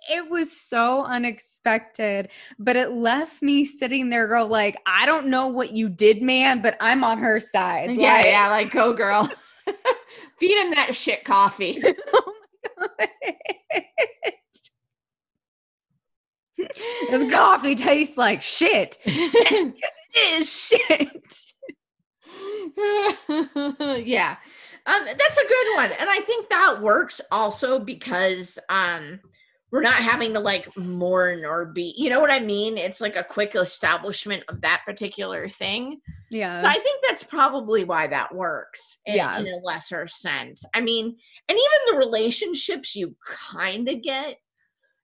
[0.10, 5.48] it was so unexpected, but it left me sitting there girl, like, I don't know
[5.48, 7.92] what you did, man, but I'm on her side.
[7.92, 9.30] Yeah, like, yeah, like go girl.
[10.40, 11.82] Feed him that shit coffee.
[12.14, 12.34] oh
[12.78, 13.84] my god.
[17.10, 18.98] this coffee tastes like shit.
[19.06, 19.76] it
[20.40, 21.46] is shit.
[24.08, 24.38] yeah.
[24.86, 25.92] Um, that's a good one.
[26.00, 29.20] And I think that works also because um
[29.72, 32.78] we're not having to like mourn or be you know what I mean?
[32.78, 36.02] It's like a quick establishment of that particular thing.
[36.30, 36.62] Yeah.
[36.62, 39.40] But I think that's probably why that works in, yeah.
[39.40, 40.66] in a lesser sense.
[40.74, 44.38] I mean, and even the relationships you kind of get,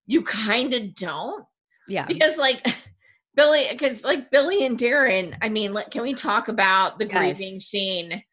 [0.06, 1.46] you kind of don't.
[1.88, 2.06] Yeah.
[2.06, 2.66] Because like
[3.36, 7.38] Billy, because like Billy and Darren, I mean, like, can we talk about the yes.
[7.38, 8.24] grieving scene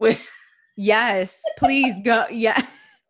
[0.00, 0.26] with
[0.76, 2.26] Yes, please go.
[2.30, 2.60] Yeah.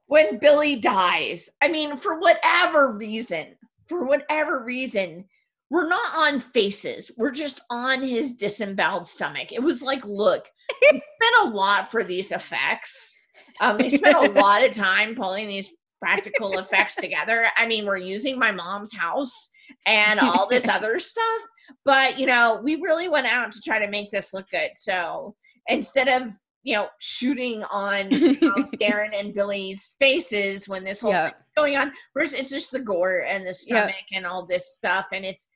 [0.06, 5.24] when Billy dies, I mean, for whatever reason, for whatever reason,
[5.70, 7.12] we're not on faces.
[7.16, 9.52] We're just on his disemboweled stomach.
[9.52, 10.48] It was like, look,
[10.82, 13.16] we spent a lot for these effects.
[13.60, 15.70] Um, we spent a lot of time pulling these
[16.00, 17.46] practical effects together.
[17.56, 19.50] I mean, we're using my mom's house
[19.86, 21.42] and all this other stuff,
[21.84, 24.70] but you know, we really went out to try to make this look good.
[24.76, 25.36] So
[25.68, 28.04] instead of you know, shooting on
[28.80, 31.26] Darren and Billy's faces when this whole yeah.
[31.28, 31.92] thing going on.
[32.12, 34.18] Whereas it's just the gore and the stomach yeah.
[34.18, 35.48] and all this stuff, and it's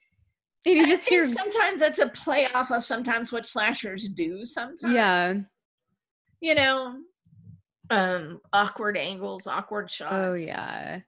[0.65, 4.95] And you just hear sometimes that's a play off of sometimes what slashers do sometimes.
[4.95, 5.35] Yeah.
[6.41, 6.97] You know,
[7.91, 10.15] um, awkward angles, awkward shots.
[10.15, 11.01] Oh yeah.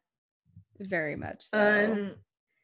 [0.78, 1.59] Very much so.
[1.59, 2.14] Um,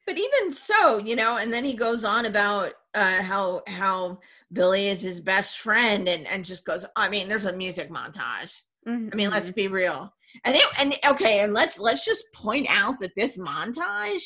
[0.06, 4.18] but even so, you know, and then he goes on about uh how how
[4.52, 8.62] Billy is his best friend and and just goes I mean, there's a music montage.
[8.86, 9.54] I mean, let's Mhm.
[9.54, 10.12] be real.
[10.44, 14.22] And it, and okay, and let's let's just point out that this montage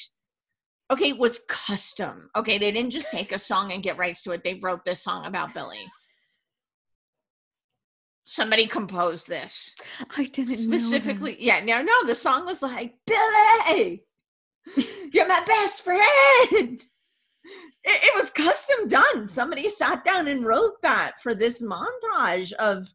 [0.90, 2.30] okay was custom.
[2.36, 4.42] Okay, they didn't just take a song and get rights to it.
[4.44, 5.84] They wrote this song about Billy.
[8.24, 9.76] Somebody composed this.
[10.16, 10.78] I didn't know.
[10.78, 14.04] Specifically, yeah, no, no, the song was like, Billy,
[15.12, 16.84] you're my best friend.
[17.84, 19.26] It, it was custom done.
[19.26, 22.86] Somebody sat down and wrote that for this montage of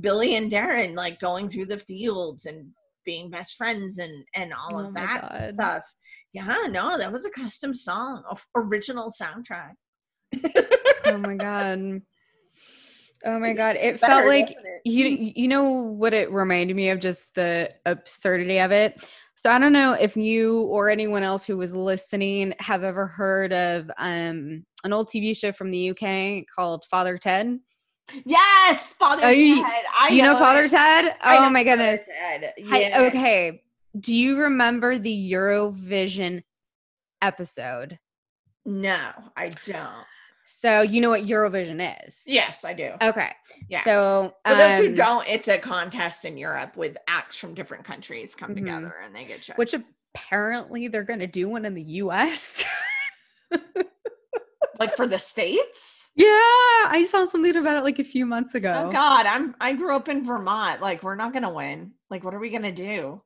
[0.00, 2.68] Billy and Darren like going through the fields and
[3.04, 5.54] being best friends and and all Oh of my that God.
[5.54, 5.82] stuff.
[6.32, 8.22] Yeah, no, that was a custom song,
[8.56, 9.72] original soundtrack.
[11.06, 12.02] oh my god.
[13.24, 13.76] Oh my god.
[13.76, 14.82] It Better, felt like it?
[14.84, 19.02] you you know what it reminded me of just the absurdity of it
[19.34, 23.50] so i don't know if you or anyone else who was listening have ever heard
[23.52, 27.58] of um an old tv show from the uk called father ted
[28.26, 29.84] Yes, Father Oh, you- Ted.
[29.98, 30.70] I you know, father it.
[30.70, 32.02] ted oh my goodness
[32.58, 33.08] Yeah.
[33.10, 33.62] okay
[33.98, 36.42] do you remember the eurovision
[37.22, 37.98] episode
[38.66, 38.98] No,
[39.36, 40.06] I don't.
[40.44, 42.92] So you know what eurovision is Yes, I do.
[43.00, 43.32] okay
[43.68, 43.82] Yeah.
[43.82, 47.84] so For those who um, don't, it's a contest in Europe with acts from different
[47.84, 48.56] countries come Mhm.
[48.56, 49.58] together and they get judged.
[49.58, 52.62] which apparently they're gonna do one in the us
[54.78, 56.10] like for the states?
[56.16, 58.84] Yeah, I saw something about it like a few months ago.
[58.86, 60.80] Oh God, I'm I grew up in Vermont.
[60.80, 61.92] Like we're not gonna win.
[62.10, 63.22] Like what are we gonna do?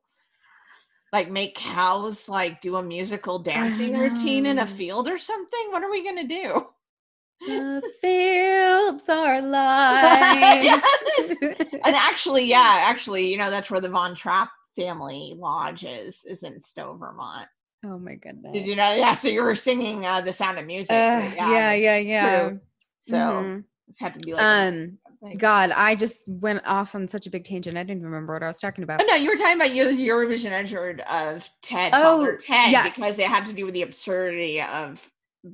[1.13, 5.67] Like make cows like do a musical dancing routine in a field or something?
[5.71, 6.67] What are we gonna do?
[7.45, 10.63] The fields are alive.
[10.63, 11.35] Yes.
[11.41, 16.43] And actually, yeah, actually, you know, that's where the Von Trapp family lodge is, is
[16.43, 17.47] in Stowe, Vermont.
[17.85, 18.53] oh my goodness.
[18.53, 18.93] Did you know?
[18.95, 20.91] Yeah, so you were singing uh, the sound of music.
[20.91, 22.49] Uh, yeah, yeah, yeah.
[22.49, 22.59] true.
[22.99, 23.63] So Mhm.
[23.87, 24.97] it had to be like Um,
[25.37, 27.77] God, I just went off on such a big tangent.
[27.77, 29.01] I didn't even remember what I was talking about.
[29.01, 32.95] Oh, no, you were talking about your Eurovision entry of Ted, Oh, Ted, yes.
[32.95, 35.05] because it had to do with the absurdity of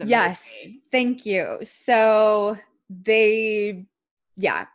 [0.05, 0.57] Yes.
[0.63, 0.81] movie.
[0.91, 1.57] Thank you.
[1.63, 2.57] So
[2.89, 3.85] they,
[4.37, 4.65] yeah,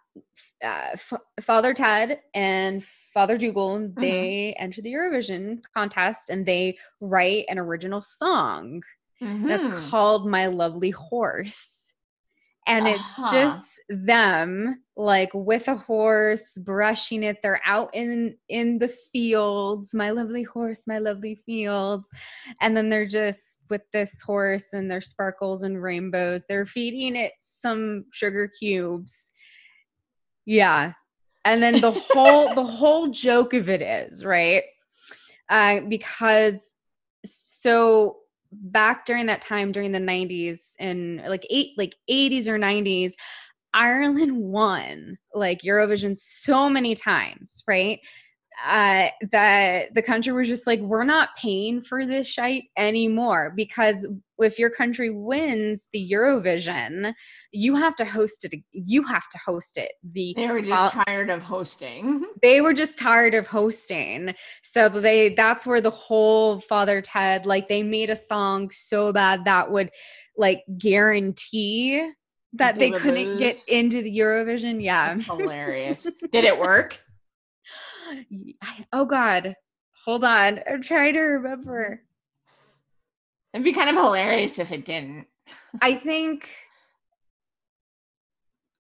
[0.62, 4.00] uh, F- Father Ted and Father Dougal, Mm-hmm.
[4.00, 8.82] they enter the Eurovision contest and they write an original song.
[9.22, 9.90] that's Mhm.
[9.90, 11.89] called My Lovely Horse.
[12.66, 13.32] And it's Uh-huh.
[13.32, 17.38] just them like with a horse brushing it.
[17.42, 22.08] They're out in in the fields, my lovely horse, my lovely fields.
[22.60, 26.46] And then they're just with this horse and their sparkles and rainbows.
[26.46, 29.32] They're feeding it some sugar cubes.
[30.46, 30.92] Yeah.
[31.44, 34.62] And then the whole the whole joke of it is, right?
[35.48, 36.76] Uh, because
[37.24, 38.19] so
[38.52, 43.12] back during that time during the 90s and like eight like 80s or 90s
[43.72, 48.00] ireland won like eurovision so many times right
[48.66, 54.06] uh that the country was just like we're not paying for this shite anymore because
[54.38, 57.14] if your country wins the eurovision
[57.52, 61.04] you have to host it you have to host it the They were just Uh,
[61.04, 62.24] tired of hosting.
[62.42, 67.68] they were just tired of hosting so they that's where the whole father ted like
[67.68, 69.90] they made a song so bad that would
[70.36, 72.10] like guarantee
[72.52, 76.06] that They they couldn't get into the eurovision yeah That's hilarious.
[76.32, 77.00] Did it work?
[78.62, 79.54] I- oh god
[80.04, 82.02] hold on i'm trying to remember
[83.52, 85.26] It'd be kind of hilarious if it didn't.
[85.82, 86.48] i think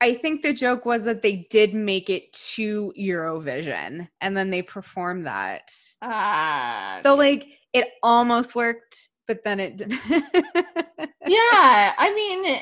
[0.02, 4.62] i think the joke was that they did make it to eurovision and then they
[4.62, 5.71] performed that
[6.02, 10.02] Uh, So like it almost worked, but then it didn't.
[10.10, 12.60] yeah, I mean,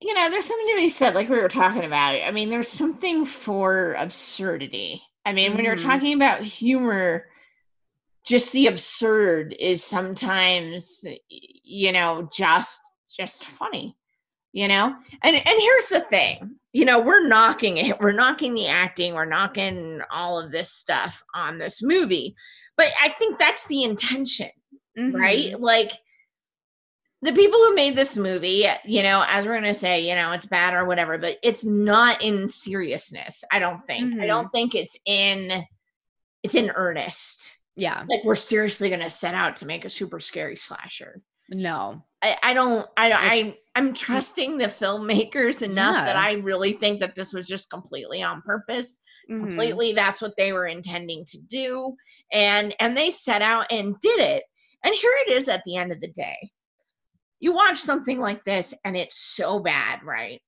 [0.00, 2.14] you know, there's something to be said, like we were talking about.
[2.22, 5.02] I mean, there's something for absurdity.
[5.26, 5.82] I mean, when you're Mhm.
[5.82, 7.28] talking about humor,
[8.24, 13.96] just the absurd is sometimes, you know, just just funny,
[14.52, 14.94] you know.
[15.22, 19.24] And and here's the thing, you know, we're knocking it, we're knocking the acting, we're
[19.24, 22.36] knocking all of this stuff on this movie,
[22.76, 24.50] but I think that's the intention
[24.98, 25.52] right?
[25.52, 25.60] Mhm.
[25.60, 25.92] Like
[27.26, 30.46] the people who made this movie, you know, as we're gonna say, you know, it's
[30.46, 33.42] bad or whatever, but it's not in seriousness.
[33.50, 34.14] I don't think.
[34.14, 34.28] I Mhm.
[34.28, 35.64] don't think it's in.
[36.42, 37.58] It's in earnest.
[37.74, 38.04] Yeah.
[38.08, 41.20] Like we're seriously gonna set out to make a super scary slasher.
[41.50, 42.04] No.
[42.22, 47.00] I, I don't I I It's- I'm trusting the filmmakers enough that I really think
[47.00, 48.98] that this was just completely on purpose.
[49.30, 49.38] Mhm.
[49.48, 51.96] Completely that's what they were intending to do.
[52.32, 54.44] And and they set out and did it.
[54.84, 56.50] And here it is at the end of the day.
[57.40, 60.40] You watch something like this and it's so bad, right?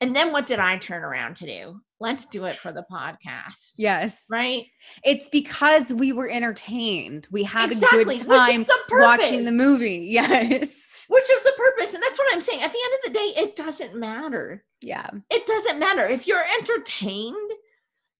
[0.00, 1.80] And then what did I turn around to do?
[2.00, 3.74] Let's do it for the podcast.
[3.78, 4.24] Yes.
[4.30, 4.64] Right?
[5.04, 7.28] It's because we were entertained.
[7.30, 10.06] We had Exactly, a good time the watching the movie.
[10.10, 11.06] Yes.
[11.08, 11.94] Which is the purpose.
[11.94, 12.62] And that's what I'm saying.
[12.62, 14.64] At the end of the day, it doesn't matter.
[14.80, 15.08] Yeah.
[15.30, 17.50] it doesn't matter if you're entertained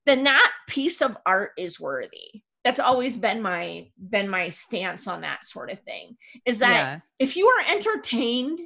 [0.06, 5.20] then that piece of art is worthy that's always been my been my stance on
[5.22, 7.00] that sort of thing is that yeah.
[7.18, 8.60] if you are entertained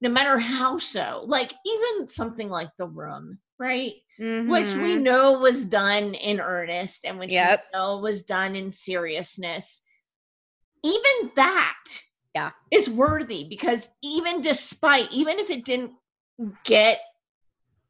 [0.00, 5.02] no matter how so like even something like the room right which we Mhm.
[5.02, 7.64] know was done in earnest and which Yep.
[7.72, 9.82] we know was done in seriousness
[10.84, 11.76] even that
[12.34, 12.50] Yeah.
[12.70, 15.92] is worthy because even despite even if it didn't
[16.64, 17.00] get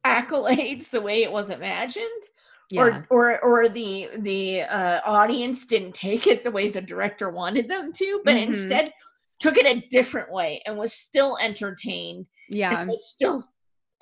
[0.04, 2.22] accolades the way it was imagined
[2.70, 2.82] yeah.
[2.82, 7.68] or or or the the uh, audience didn't take it the way the director wanted
[7.68, 8.48] them to but Mhm.
[8.48, 8.92] instead
[9.40, 12.80] took it a different way and was still entertained yeah.
[12.80, 13.42] and was still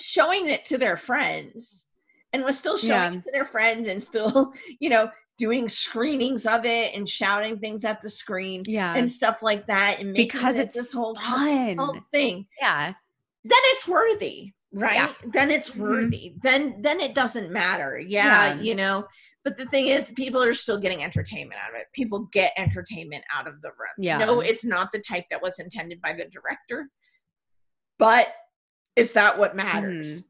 [0.00, 1.88] showing it to their friends
[2.32, 3.18] and was still showing Yeah.
[3.18, 7.84] it to their friends and still you know doing screenings of it and shouting things
[7.84, 8.94] at the screen Yeah.
[8.96, 11.76] and stuff like that and making Because it it's this whole fun.
[11.76, 12.94] whole thing Yeah.
[13.44, 15.14] then it's worthy right?
[15.32, 15.76] Then it's Mhm.
[15.78, 16.34] worthy.
[16.42, 17.98] Then then it doesn't matter.
[17.98, 18.60] Yeah, Yeah.
[18.60, 19.06] you know?
[19.44, 21.86] But the thing is people are still getting entertainment out of it.
[21.92, 23.94] People get entertainment out of the room.
[23.98, 24.18] Yeah.
[24.18, 26.88] no it's not the type that was intended by the director
[27.98, 28.28] but
[28.96, 30.22] is that what matters.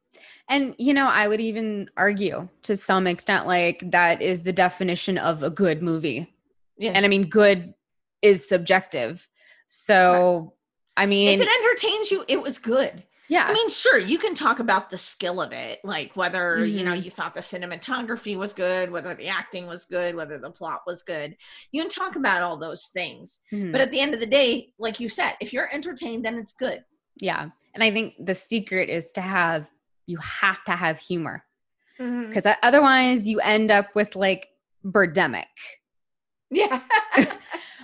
[0.49, 5.19] And you know, I would even argue to some extent like that is the definition
[5.19, 6.33] of a good movie.
[6.77, 6.93] yeah.
[6.95, 7.75] And I mean good
[8.23, 9.29] is subjective.
[9.67, 10.55] So
[10.97, 13.47] I mean if it entertains you it was good yeah.
[13.49, 16.93] I mean, sure, you can talk about the skill of it, like whether, you know,
[16.93, 17.05] Mhm.
[17.05, 21.03] you thought the cinematography was good, whether the acting was good, whether the plot was
[21.03, 21.37] good.
[21.73, 23.41] You can talk about all those things.
[23.53, 23.73] Mhm.
[23.73, 26.53] But at the end of the day, like you said, if you're entertained, then it's
[26.55, 26.85] good.
[27.21, 27.49] yeah.
[27.75, 29.67] And I think the secret is to have
[30.07, 31.45] you have to have humor
[31.99, 32.29] Mm-hmm.
[32.29, 34.49] because otherwise you end up with like
[34.85, 35.47] Birdemic.
[36.51, 36.81] Yeah.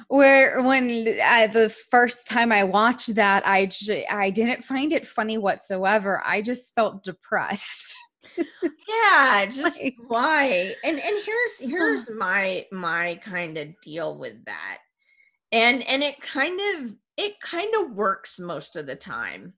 [0.08, 5.06] where when uh, the first time I watched that, I j- I didn't find it
[5.06, 6.22] funny whatsoever.
[6.24, 7.96] I just felt depressed.
[8.88, 9.46] yeah.
[9.46, 10.74] Just Like- why?
[10.84, 14.78] And and here's here's my my kind of deal with that.
[15.50, 19.54] And and it kind of it kind of works most of the time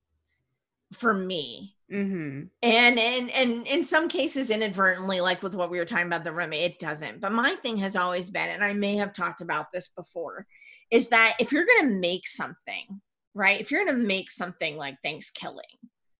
[0.92, 1.74] for me.
[1.94, 2.46] Mm-hmm.
[2.62, 6.32] and and and in some cases inadvertently like with what we were talking about the
[6.32, 7.20] room it doesn't.
[7.20, 10.46] But my thing has always been and i may have talked about this before
[10.90, 13.00] is that if you're going to make something
[13.34, 15.62] right if you're going to make something like ThanksKilling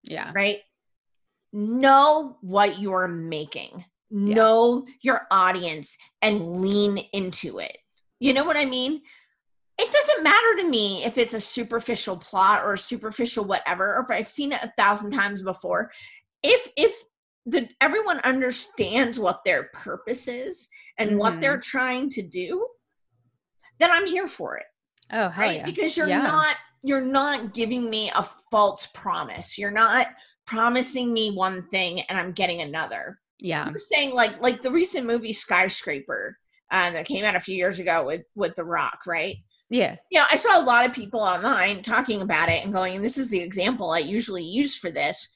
[0.04, 0.30] Yeah.
[0.34, 0.58] right
[1.52, 3.84] know what you're making.
[4.10, 7.76] Know your audience and lean into it.
[8.20, 9.02] You know what i mean
[9.78, 14.06] it doesn't matter to me if it's a superficial plot or a superficial whatever or
[14.08, 15.90] if i've seen it a thousand times before
[16.42, 16.92] if if
[17.46, 20.68] the everyone understands what their purpose is
[20.98, 21.40] and what Mhm.
[21.40, 22.66] they're trying to do
[23.78, 24.66] then i'm here for it
[25.12, 25.64] Oh, right yeah.
[25.66, 26.22] because you're Yeah.
[26.22, 30.08] not you're not giving me a false promise you're not
[30.46, 33.68] promising me one thing and i'm getting another Yeah.
[33.68, 36.38] you're saying like like the recent movie skyscraper
[36.70, 39.36] uh, that came out a few years ago with with the rock right
[39.70, 39.96] Yeah.
[40.10, 43.18] you know i saw a lot of people online talking about it and going this
[43.18, 45.30] is the example i usually use for this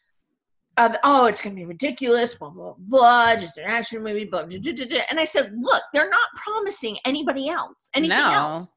[0.76, 4.44] of oh it's going to be ridiculous blah blah blah just an action movie blah,
[4.44, 8.30] blah, blah, blah, and i said look they're not promising anybody else anything No.
[8.32, 8.70] else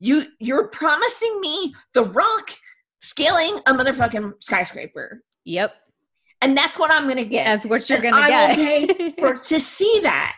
[0.00, 2.50] you you're promising me the rock
[3.00, 5.74] scaling a motherfucking skyscraper Yep.
[6.42, 9.18] and that's what i'm going to get That's what you're gonna I will get.
[9.18, 10.36] for to see that,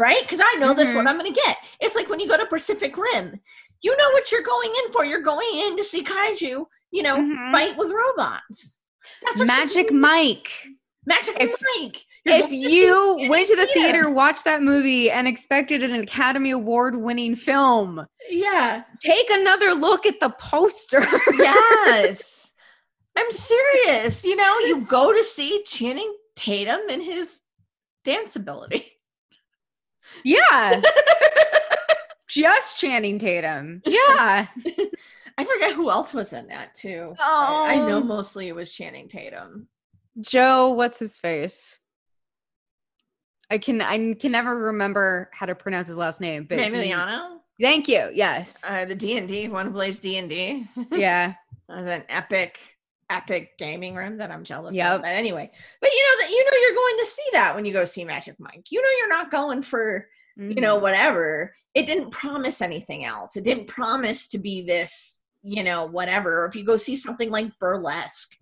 [0.00, 0.22] right?
[0.22, 1.08] Because I know that's what Mhm.
[1.10, 1.56] I'm going to get.
[1.80, 3.38] It's like when you go to Pacific Rim,
[3.82, 5.04] you know what you're going in for.
[5.04, 7.52] You're going in to see kaiju, you know, Mhm.
[7.52, 8.80] fight with robots.
[9.22, 10.50] That's what Magic Mike.
[11.06, 11.98] Magic if- Mike.
[12.26, 15.94] You're If to you went to the in theater, watched that movie, and expected an
[15.94, 21.00] Academy Award winning film, yeah, take another look at the poster.
[21.38, 22.52] yes,
[23.16, 24.22] I'm serious.
[24.24, 27.40] You know, you go to see Channing Tatum and his
[28.04, 28.89] dance ability.
[30.24, 30.80] Yeah.
[32.28, 33.82] Just Channing Tatum.
[33.86, 34.46] Yeah.
[35.38, 37.14] I forget who else was in that too.
[37.18, 38.02] I, I know Oh.
[38.02, 39.68] mostly it was Channing Tatum.
[40.20, 41.78] Joe, what's his face?
[43.50, 47.38] I can I can never remember how to pronounce his last name, but Emiliano?
[47.60, 48.10] Thank you.
[48.12, 48.62] Yes.
[48.66, 50.66] Uh, the D and D one plays D and D.
[50.92, 51.34] yeah.
[51.68, 52.58] that was an epic,
[53.10, 54.92] epic gaming room that I'm jealous Yep.
[54.92, 55.02] of.
[55.02, 55.50] But anyway,
[55.80, 58.04] but you know that you know you're going to see that when you go see
[58.04, 58.64] Magic Mike.
[58.70, 60.82] You know you're not going for you know Mhm.
[60.82, 61.54] whatever.
[61.74, 63.36] It didn't promise anything else.
[63.36, 66.42] It didn't promise to be this you know whatever.
[66.42, 68.36] Or if you go see something like burlesque.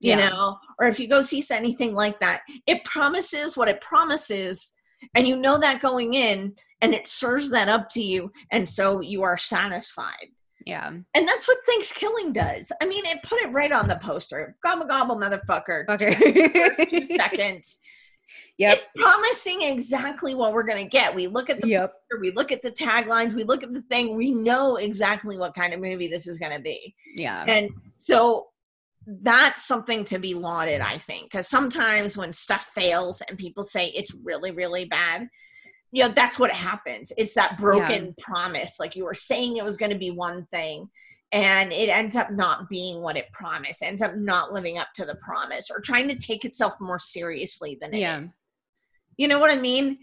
[0.00, 0.28] You Yeah.
[0.28, 4.74] know, or if you go see anything like that, it promises what it promises,
[5.14, 9.00] and you know that going in, and it serves that up to you, and so
[9.00, 10.28] you are satisfied.
[10.66, 10.88] Yeah.
[10.88, 12.72] And that's what ThanksKilling does.
[12.80, 14.56] I mean, it put it right on the poster.
[14.64, 15.84] Gobble gobble, motherfucker.
[15.86, 17.80] First two seconds.
[18.58, 18.78] yep.
[18.78, 21.14] It's promising exactly what we're gonna get.
[21.14, 21.92] We look at the Yep.
[21.92, 25.54] poster, we look at the taglines, we look at the thing, we know exactly what
[25.54, 26.94] kind of movie this is gonna be.
[27.14, 27.44] Yeah.
[27.46, 28.46] And so
[29.06, 31.24] that's something to be lauded, I think.
[31.30, 35.28] Because sometimes when stuff fails and people say it's really, really bad,
[35.94, 37.12] you know, that's what happens.
[37.16, 38.80] It's that broken promise.
[38.80, 40.90] Like you were saying it was going to be one thing,
[41.30, 45.04] and it ends up not being what it promised, ends up not living up to
[45.04, 48.20] the promise or trying to take itself more seriously than it Yeah.
[48.22, 48.28] is.
[49.18, 49.98] You know what I mean?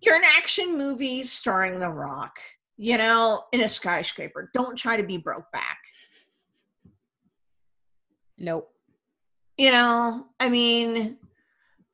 [0.00, 2.38] You're an action movie starring The Rock,
[2.76, 4.48] you know, in a skyscraper.
[4.54, 5.80] Don't try to be Brokeback.
[8.38, 8.68] Nope.
[9.56, 11.16] you know i mean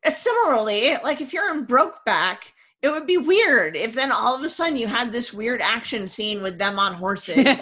[0.09, 2.39] similarly like if you're in brokeback
[2.83, 6.07] it would be weird if then all of a sudden you had this weird action
[6.09, 7.59] scene with them on horses you know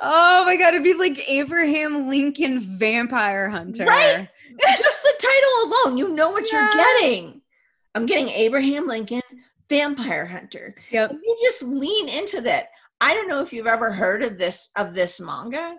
[0.00, 3.84] oh my god, it'd be like Abraham Lincoln Vampire Hunter.
[3.84, 4.28] Right?
[4.76, 6.60] just the title alone you know what Yeah.
[6.60, 7.40] you're getting
[7.94, 9.22] i'm getting abraham lincoln
[9.70, 11.12] vampire hunter Yep.
[11.22, 12.66] you just lean into that
[13.00, 15.76] i don't know if you've ever heard of this of this manga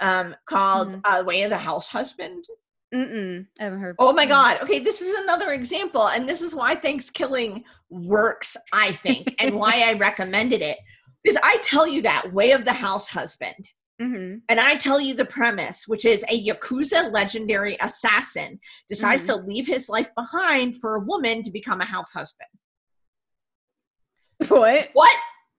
[0.00, 2.44] um called uh, way of the house husband
[2.94, 3.46] Mm-mm.
[3.60, 3.96] I haven't heard.
[3.98, 4.62] Oh my God.
[4.62, 6.08] Okay, this is another example.
[6.08, 10.78] And this is why ThanksKilling works, I think, and why I recommended it.
[11.22, 13.68] Because I tell you that way of the house husband.
[14.00, 14.38] Mm-hmm.
[14.48, 19.66] And I tell you the premise, which is a Yakuza legendary assassin decides to leave
[19.66, 22.48] his life behind for a woman to become a house husband.
[24.48, 24.90] What?
[24.92, 25.16] What?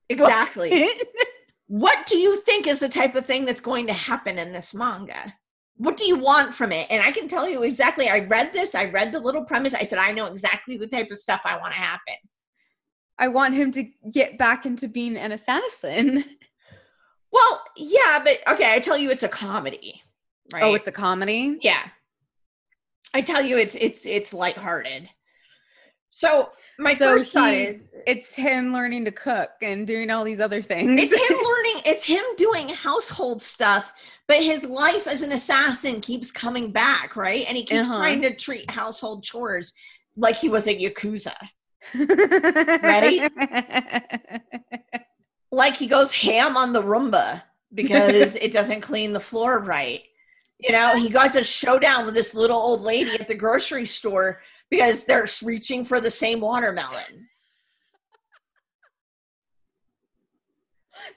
[0.07, 0.69] Exactly.
[0.69, 1.07] what
[1.70, 5.34] do you think is the type of thing that's going to happen in this manga?
[5.76, 6.88] What do you want from it?
[6.89, 8.09] And I can tell you exactly.
[8.09, 9.74] I read this, I read the little premise.
[9.74, 12.15] I said, I know exactly the type of stuff I want to happen.
[13.20, 16.24] I want him to get back into being an assassin.
[17.30, 20.01] Well, yeah, but okay, I tell you it's a comedy.
[20.53, 20.63] Right?
[20.63, 21.57] Oh, it's a comedy.
[21.61, 21.84] yeah.
[23.13, 25.09] I tell you it's it's it's lighthearted.
[26.09, 30.39] So my So first thought is It's him learning to cook and doing all these
[30.39, 31.01] other things.
[31.01, 33.93] it's him learning it's him doing household stuff
[34.28, 37.97] but his life as an assassin keeps coming back right and he keeps Uh-huh.
[37.97, 39.73] trying to treat household chores
[40.15, 41.34] like he was a yakuza
[42.84, 43.32] right?
[45.51, 47.41] like he goes ham on the roomba
[47.73, 50.01] because it doesn't clean the floor right
[50.59, 54.41] you know he goes a showdown with this little old lady at the grocery store
[54.70, 57.28] because they're reaching for the same watermelon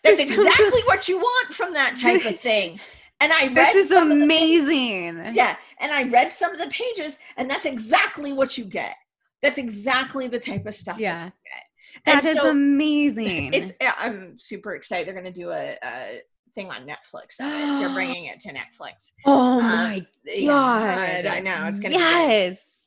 [0.04, 2.78] that's exactly what you want from that type of thing
[3.20, 5.34] and i read This is some of the amazing.
[5.34, 8.96] Yeah, and I read some of the pages, and that's exactly what you get.
[9.42, 10.98] That's exactly the type of stuff.
[10.98, 11.18] Yeah.
[11.18, 12.24] that you get.
[12.24, 13.52] And is so amazing.
[13.52, 13.72] It's.
[13.98, 15.06] I'm super excited.
[15.06, 16.20] They're going to do a, a
[16.54, 17.36] thing on Netflix.
[17.38, 19.12] They're bringing it to Netflix.
[19.26, 21.26] oh uh, my Yeah, god.
[21.26, 21.98] I know it's going to.
[21.98, 22.79] Yes.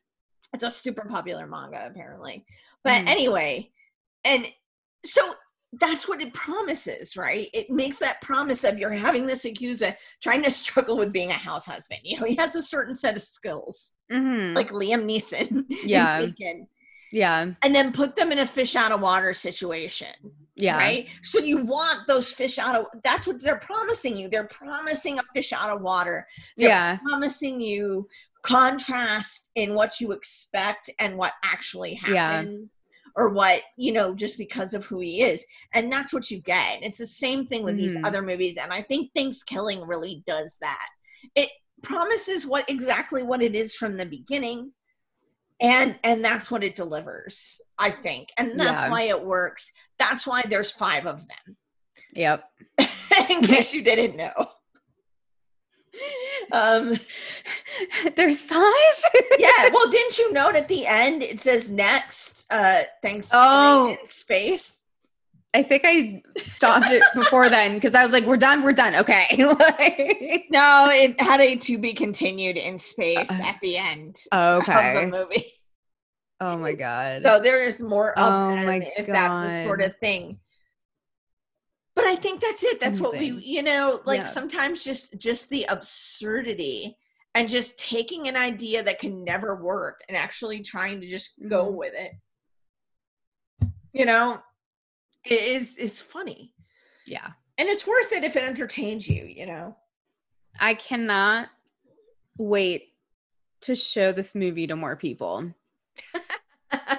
[0.54, 2.46] It's a super popular manga, apparently.
[2.84, 3.08] But Mm.
[3.10, 3.72] anyway,
[4.24, 4.48] and
[5.06, 5.34] so
[5.80, 7.50] that's what it promises, right?
[7.52, 11.34] It makes that promise of you're having this Yakuza trying to struggle with being a
[11.34, 12.02] house husband.
[12.04, 13.94] You know, he has a certain set of skills.
[14.12, 14.56] Mhm.
[14.56, 15.66] like Liam Neeson.
[15.88, 16.28] Yeah.
[17.12, 17.52] Yeah.
[17.64, 20.10] and then put them in a fish out of water situation,
[20.56, 20.78] Yeah.
[20.78, 21.08] right?
[21.24, 24.30] So you want those fish out of that's what they're promising you.
[24.30, 26.28] They're promising a fish out of water.
[26.58, 26.98] They're Yeah.
[26.98, 28.08] promising you
[28.44, 32.32] contrast in what you expect and what actually Yeah.
[32.42, 32.70] happens.
[33.16, 35.46] Or what, you know, just because of who he is.
[35.76, 36.82] And that's what you get.
[36.82, 38.08] It's the same thing with these Mhm.
[38.08, 38.58] other movies.
[38.58, 40.88] And I think ThanksKilling really does that.
[41.36, 41.50] It
[41.84, 44.74] promises what exactly what it is from the beginning
[45.60, 48.90] and and that's what it delivers i think and that's Yeah.
[48.90, 51.58] why it works that's why there's five of them
[52.16, 52.50] Yep.
[53.30, 54.34] in case you didn't know
[56.52, 56.96] um
[58.16, 58.64] There's five?
[59.40, 63.90] yeah well didn't you note at the end it says next uh thanks Oh.
[64.00, 64.82] in space
[65.56, 68.64] I think I stopped it before then because I was like, "We're done.
[68.64, 68.96] We're done.
[68.96, 74.20] Okay." like, No, it had a to be continued in space Uh, at the end
[74.34, 75.06] okay.
[75.06, 75.46] of the movie.
[76.42, 77.22] oh my god.
[77.24, 80.40] So there is more of Oh them if that's the sort of thing.
[81.96, 82.80] But I think that's it.
[82.80, 84.24] That's what we, you know, like Yeah.
[84.26, 86.98] sometimes just just the absurdity
[87.36, 91.72] and just taking an idea that can never work and actually trying to just go
[91.72, 91.76] Mhm.
[91.76, 92.14] with it.
[93.94, 94.42] You know,
[95.24, 96.52] it is is funny.
[97.06, 97.34] yeah.
[97.60, 99.76] And it's worth it if it entertains you, you know.
[100.60, 101.50] I cannot
[102.38, 102.96] wait
[103.62, 105.54] to show this movie to more people.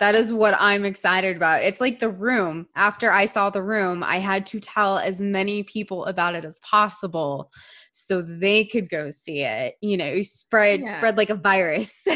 [0.00, 1.62] that is what I'm excited about.
[1.62, 2.66] It's like the room.
[2.74, 6.60] After I saw the room, I had to tell as many people about it as
[6.60, 7.50] possible
[7.92, 9.76] so they could go see it.
[9.80, 10.96] You know, spread Yeah.
[10.96, 12.06] spread like a virus.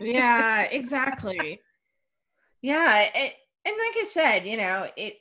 [0.00, 1.60] yeah, exactly.
[2.62, 3.34] Yeah, it,
[3.64, 5.14] and like I said, you know, it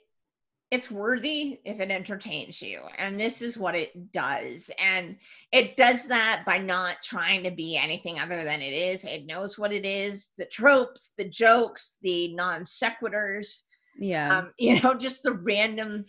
[0.70, 5.16] it's worthy if it entertains you, and this is what it does, and
[5.54, 9.06] it does that by not trying to be anything other than it is.
[9.06, 13.64] It knows what it is: the tropes, the jokes, the non sequiturs,
[13.98, 14.40] yeah.
[14.40, 16.06] um, you know, just the random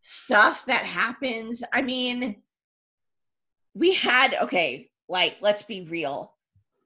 [0.00, 1.62] stuff that happens.
[1.70, 2.42] I mean,
[3.74, 6.34] we had okay, like let's be real.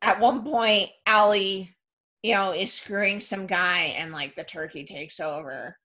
[0.02, 1.74] At one point, Allie,
[2.24, 5.76] you know, is screwing some guy, and like the turkey takes over.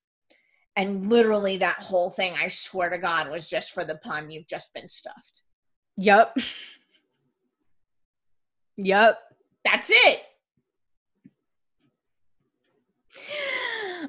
[0.79, 4.31] And literally, that whole thing, I swear to God, was just for the pun.
[4.31, 5.41] You've just been stuffed.
[5.97, 6.37] yep.
[8.77, 9.19] yep.
[9.65, 10.23] That's it.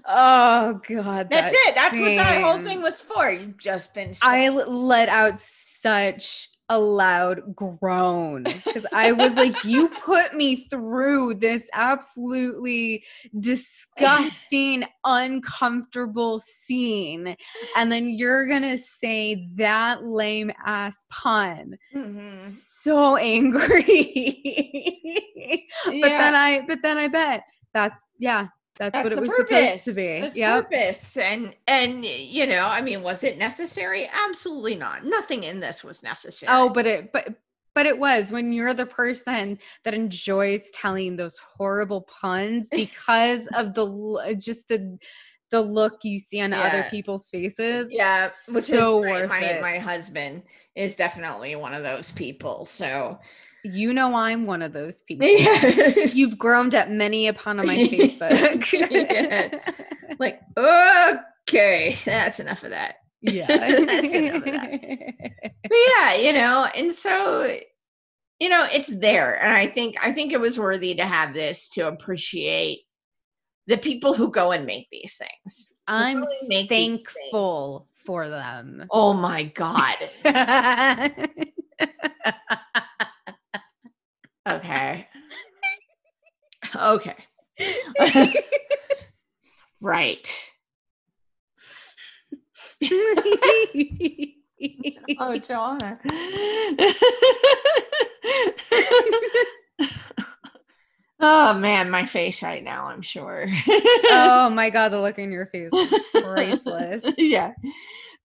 [0.06, 1.28] Oh god.
[1.28, 1.74] That's that it.
[1.74, 3.28] That's what that whole thing was for.
[3.28, 4.32] You've just been stuffed.
[4.32, 11.34] I let out such a loud groan because I was like, you put me through
[11.34, 13.04] this absolutely
[13.40, 17.36] disgusting, uncomfortable scene.
[17.76, 21.76] And then you're going to say that lame ass pun.
[21.94, 22.36] Mhm.
[22.38, 23.74] So angry.
[25.84, 26.18] but Yeah.
[26.18, 27.42] then I, but then I bet
[27.74, 28.46] that's, yeah,
[28.80, 30.20] that's, what it was supposed to be.
[30.20, 30.70] That's Yep.
[30.70, 31.16] purpose.
[31.18, 34.08] And and you know, I mean, was it necessary?
[34.26, 35.04] Absolutely not.
[35.04, 36.52] Nothing in this was oh, necessary.
[36.52, 37.34] Oh, but it but
[37.74, 43.74] but it was when you're the person that enjoys telling those horrible puns because of
[43.74, 44.98] the uh, just the
[45.50, 47.88] the look you see on other people's faces.
[47.92, 49.60] yeah, which so is my, worth my, it.
[49.60, 50.42] my husband
[50.76, 52.64] is definitely one of those people.
[52.64, 53.18] So
[53.64, 55.26] You know I'm one of those people.
[55.26, 56.14] yes.
[56.14, 58.90] You've groaned at many upon my Facebook.
[58.90, 59.58] Yeah.
[60.18, 60.40] like,
[61.48, 62.96] okay, that's enough of that.
[63.22, 63.46] yeah.
[63.46, 64.70] That's enough of that.
[65.62, 67.58] but yeah you know and so
[68.40, 71.68] you know it's there and i think i think it was worthy to have this
[71.68, 72.80] to appreciate
[73.66, 76.98] the people who go and make these things I'm really these things.
[77.12, 78.86] thankful for them.
[78.90, 79.96] oh my god
[84.48, 85.08] okay.
[86.74, 87.16] Okay.
[89.80, 90.50] Right.
[95.18, 95.98] Oh Joanna.
[101.20, 103.46] oh man my face right now i'm sure.
[104.10, 105.70] Oh my god, the look in your face.
[106.12, 107.04] Priceless.
[107.18, 107.52] yeah.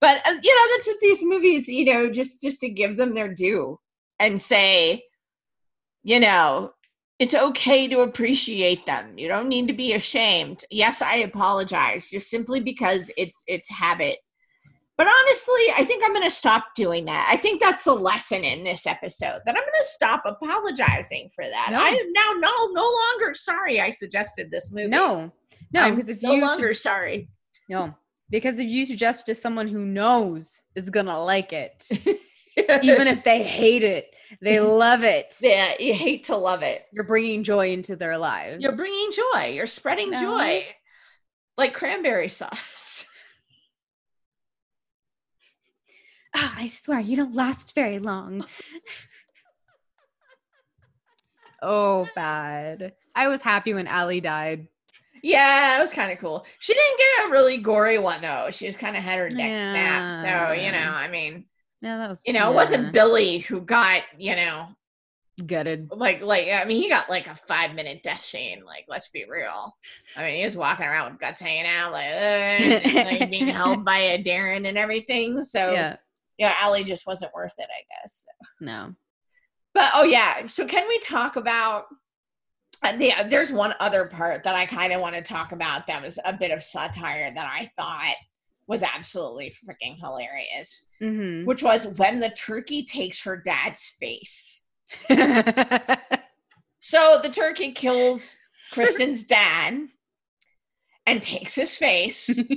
[0.01, 3.13] But uh, you know that's what these movies you know just just to give them
[3.13, 3.79] their due
[4.19, 5.03] and say
[6.05, 6.71] you know
[7.17, 9.17] it's okay to appreciate them.
[9.17, 10.63] You don't need to be ashamed.
[10.69, 14.17] Yes i apologize just simply because it's it's habit.
[14.97, 17.27] But honestly i think i'm going to stop doing that.
[17.29, 21.43] I think that's the lesson in this episode that i'm going to stop apologizing for
[21.43, 21.69] that.
[21.71, 21.79] No.
[21.81, 24.89] i am now no no longer sorry i suggested this movie.
[24.89, 25.31] No,
[25.73, 27.29] no, because if no you longer su- sorry.
[27.67, 27.95] No,
[28.29, 31.89] because if you suggest to someone who knows is gonna like it,
[32.57, 35.33] even if they hate it, they love it.
[35.41, 36.85] yeah, you hate to love it.
[36.91, 38.61] You're bringing joy into their lives.
[38.63, 39.51] You're bringing joy.
[39.53, 40.21] You're spreading No.
[40.21, 40.65] joy,
[41.57, 43.05] like cranberry sauce.
[46.35, 48.45] Ah, I swear you don't last very long.
[51.61, 52.93] so bad.
[53.15, 54.67] I was happy when ali died.
[55.23, 56.45] Yeah, it was kind of cool.
[56.59, 58.49] She didn't get a really gory one though.
[58.51, 60.11] She just kind of had her neck snapped.
[60.11, 61.45] So you know, I mean,
[61.81, 64.67] Yeah, that was you know, it wasn't Billy who got you know
[65.45, 65.89] gutted.
[65.91, 68.63] like like I mean he got like a five minute death scene.
[68.65, 69.75] Like let's be real.
[70.17, 73.97] I mean he was walking around with guts hanging out, like, like being held by
[73.97, 75.43] a Darren and everything.
[75.43, 75.97] So yeah,
[76.37, 78.25] Yeah, Allie just wasn't worth it, I guess.
[78.61, 78.95] no.
[79.73, 81.85] But oh yeah, so can we talk about?
[82.83, 86.01] Uh, the, there's one other part that I kind of want to talk about that
[86.03, 88.15] was a bit of satire that I thought
[88.67, 91.45] was absolutely freaking hilarious, Mhm.
[91.45, 94.63] which was when the turkey takes her dad's face.
[96.79, 98.37] So the turkey kills
[98.71, 99.87] Kristen's dad
[101.07, 102.29] and takes his face.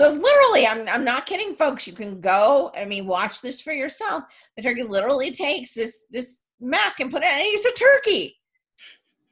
[0.00, 1.86] So literally, I'm I'm not kidding, folks.
[1.86, 2.72] You can go.
[2.74, 4.24] I mean, watch this for yourself.
[4.56, 7.28] The turkey literally takes this this mask and put it.
[7.28, 8.36] And he's a turkey,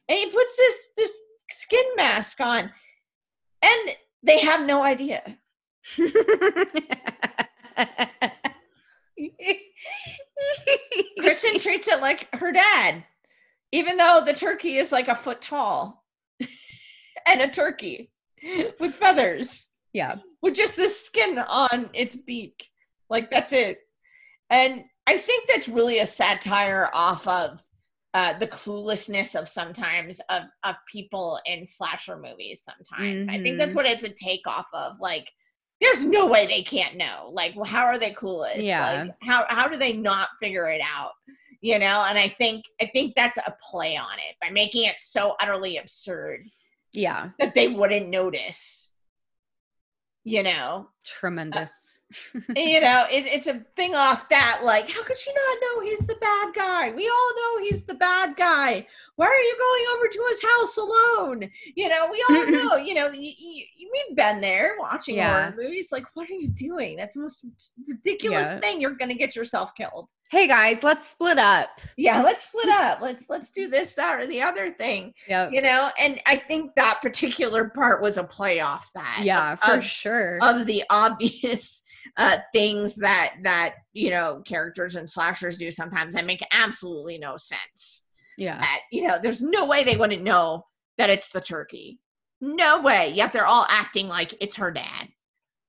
[0.09, 1.13] and he puts this this
[1.51, 2.71] skin mask on,
[3.63, 5.39] and they have no idea.
[11.19, 13.05] Kristen treats it like her dad,
[13.73, 16.05] even though the turkey is like a foot tall,
[17.27, 18.11] and a turkey
[18.79, 20.17] with feathers yeah.
[20.43, 22.67] with just the skin on its beak.
[23.09, 23.81] Like that's it.
[24.51, 27.63] And I think that's really a satire off of
[28.15, 32.63] uh, the cluelessness of sometimes of of people in slasher movies.
[32.63, 33.77] Sometimes I think that's Mhm.
[33.77, 34.99] what it's a take off of.
[35.01, 35.31] Like,
[35.81, 37.31] there's no way they can't know.
[37.33, 38.57] Like, well, how are they clueless?
[38.59, 39.05] Yeah.
[39.05, 41.13] Like, how how do they not figure it out?
[41.61, 42.05] You know.
[42.09, 45.79] And I think I think that's a play on it by making it so utterly
[45.79, 46.49] absurd
[46.93, 47.31] Yeah.
[47.39, 48.90] that they wouldn't notice.
[50.25, 52.03] You know, uh, Tremendous.
[52.35, 56.01] you know, it, it's a thing off that, like, how could she not know he's
[56.01, 56.91] the bad guy?
[56.91, 58.87] We all know he's the bad guy.
[59.17, 61.51] Why are you going over to his house alone?
[61.75, 65.51] You know, we all know, you know, you, you, we've been there watching Yeah.
[65.51, 65.91] horror movies.
[65.91, 66.97] Like, what are you doing?
[66.97, 67.47] That's the most
[67.89, 68.59] ridiculous Yeah.
[68.61, 68.81] thing.
[68.81, 70.11] You're going to get yourself killed.
[70.31, 71.81] Hey guys, let's split up.
[71.97, 73.01] Yeah, let's split up.
[73.01, 75.13] Let's let's do this, that, or the other thing.
[75.29, 75.51] Yep.
[75.53, 79.21] You know, and I think that particular part was a play off that.
[79.23, 80.39] Yeah, for of- sure.
[80.43, 81.83] of the obvious
[82.17, 87.37] uh things that that you know characters and slashers do sometimes that make absolutely no
[87.37, 88.09] sense
[88.39, 88.59] yeah.
[88.59, 90.65] that you know there's no way they wouldn't know
[90.97, 91.99] that it's the turkey
[92.41, 95.09] no way yet they're all acting like it's her dad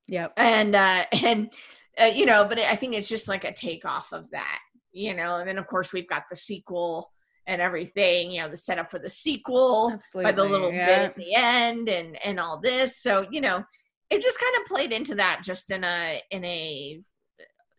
[0.07, 0.33] Yep.
[0.37, 1.51] and uh and
[1.99, 4.59] uh, you know but i think it's just like a takeoff of that
[4.91, 7.11] you know and then of course we've got the sequel
[7.47, 10.31] and everything you know the setup for the sequel Absolutely.
[10.31, 13.63] by the little bit at the end and and all this so you know
[14.09, 17.01] it just kind of played into that just in a in a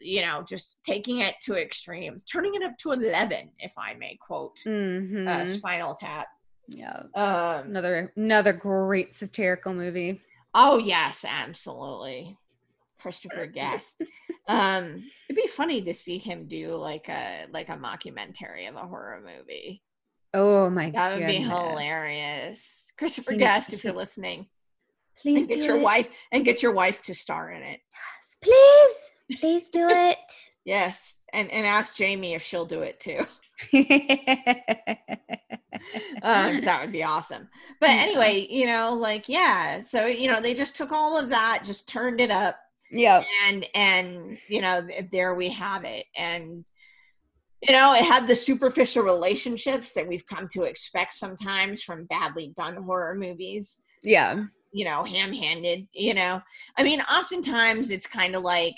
[0.01, 4.17] you know just taking it to extremes turning it up to 11 if i may
[4.27, 5.29] quote Mhm.
[5.29, 6.27] uh, spinal tap
[6.69, 7.03] yeah.
[7.15, 10.21] um Another another great satirical movie.
[10.55, 12.37] oh yes absolutely
[13.03, 14.03] christopher guest
[14.49, 18.87] um it'd be funny to see him do like a like a mockumentary of a
[18.87, 19.83] horror movie
[20.35, 20.95] Oh my god.
[20.95, 24.47] that would be hilarious christopher He- guest if you're listening
[25.21, 25.83] Please get do your it.
[25.83, 29.41] wife and get your wife to star in it Yes, Please.
[29.41, 30.19] Please do it.
[30.65, 33.25] Yes, and and ask Jamie if she'll do it too,
[33.73, 33.97] because
[36.65, 37.49] that would be awesome.
[37.81, 41.63] But anyway, you know, like yeah, so you know, they just took all of that,
[41.65, 42.57] just turned it up,
[42.93, 43.25] yep.
[43.49, 46.65] and and you know, there we have it, and
[47.63, 52.53] you know, it had the superficial relationships that we've come to expect sometimes from badly
[52.59, 53.83] done horror movies.
[54.03, 54.45] Yeah.
[54.73, 55.87] You know, ham-handed.
[55.93, 56.43] You know,
[56.77, 58.75] I mean, oftentimes it's kind of like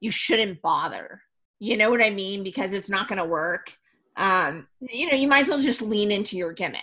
[0.00, 1.20] you shouldn't bother.
[1.58, 2.42] You know what I mean?
[2.42, 3.76] Because it's not going to work.
[4.16, 6.80] Um, you know, you might as well just lean into your gimmick.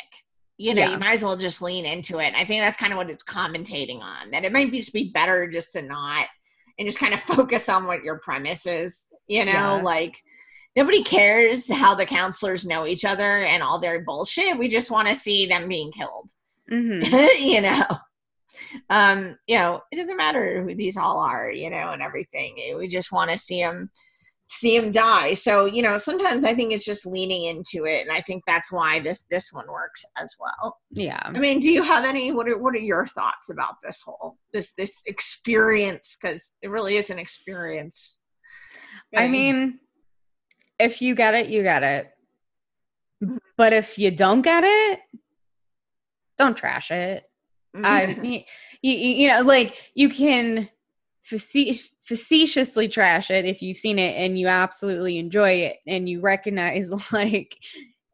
[0.58, 0.92] You know, Yeah.
[0.92, 2.34] you might as well just lean into it.
[2.36, 4.30] I think that's kind of what it's commentating on.
[4.30, 6.28] That it might be just be better just to not
[6.78, 9.08] and just kind of focus on what your premise is.
[9.28, 9.82] You know, Yeah.
[9.84, 10.22] like
[10.76, 14.58] nobody cares how the counselors know each other and all their bullshit.
[14.58, 16.30] We just want to see them being killed.
[16.70, 17.02] hmm
[17.40, 17.84] you know
[18.90, 22.88] um you know it doesn't matter who these all are you know and everything we
[22.88, 23.90] just want to see them
[24.52, 28.12] see them die so you know sometimes i think it's just leaning into it and
[28.12, 31.22] i think that's why this this one works as well Yeah.
[31.24, 34.38] i mean do you have any what are, what are your thoughts about this whole
[34.52, 38.18] this this experience because it really is an experience
[39.16, 39.80] I mean,
[40.80, 42.12] if you get it, you get it.
[43.58, 45.00] But if you don't get it,
[46.38, 47.24] don't trash it.
[47.76, 48.46] I mean,
[48.82, 50.70] you, you know, like you can
[51.24, 56.20] face- facetiously trash it if you've seen it and you absolutely enjoy it and you
[56.22, 57.58] recognize like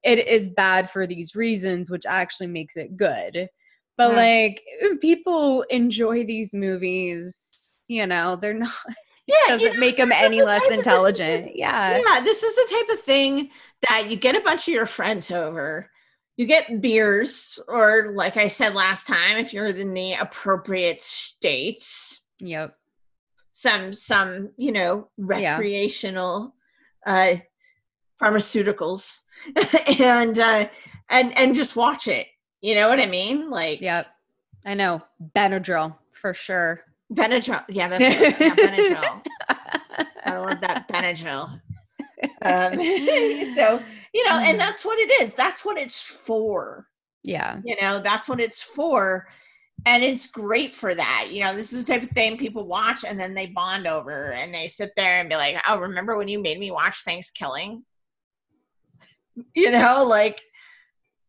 [0.03, 3.49] it is bad for these reasons, which actually makes it good.
[3.97, 4.17] But Yeah.
[4.17, 4.63] like
[5.01, 8.71] people enjoy these movies, you know, they're not.
[9.27, 11.45] yeah, Doesn't you know, make them any the less intelligent.
[11.45, 11.97] this- yeah.
[11.97, 13.49] yeah, this is the type of thing
[13.89, 15.89] that you get a bunch of your friends over.
[16.37, 22.21] You get beers, or like I said last time, if you're in the appropriate states,
[22.39, 22.75] Yep.
[23.57, 25.55] Some some you know Yeah.
[25.55, 26.53] recreational
[27.07, 27.37] uh,
[28.21, 29.23] pharmaceuticals,
[29.99, 30.67] and uh,
[31.09, 32.27] and and just watch it.
[32.61, 33.49] You know what I mean?
[33.49, 34.05] Like, Yep.
[34.63, 35.01] I know.
[35.35, 36.81] Benadryl for sure.
[37.11, 37.63] Benadryl.
[37.69, 39.25] Yeah, that's yeah, Benadryl.
[40.25, 41.61] I love that Benadryl.
[42.41, 42.73] Um,
[43.55, 43.79] so
[44.13, 45.33] you know, and that's what it is.
[45.35, 46.87] That's what it's for.
[47.23, 47.59] Yeah.
[47.63, 49.27] You know, that's what it's for.
[49.87, 51.29] And it's great for that.
[51.31, 54.33] You know, this is the type of thing people watch and then they bond over
[54.33, 57.81] and they sit there and be like, oh, remember when you made me watch ThanksKilling?
[59.55, 60.41] You know, like,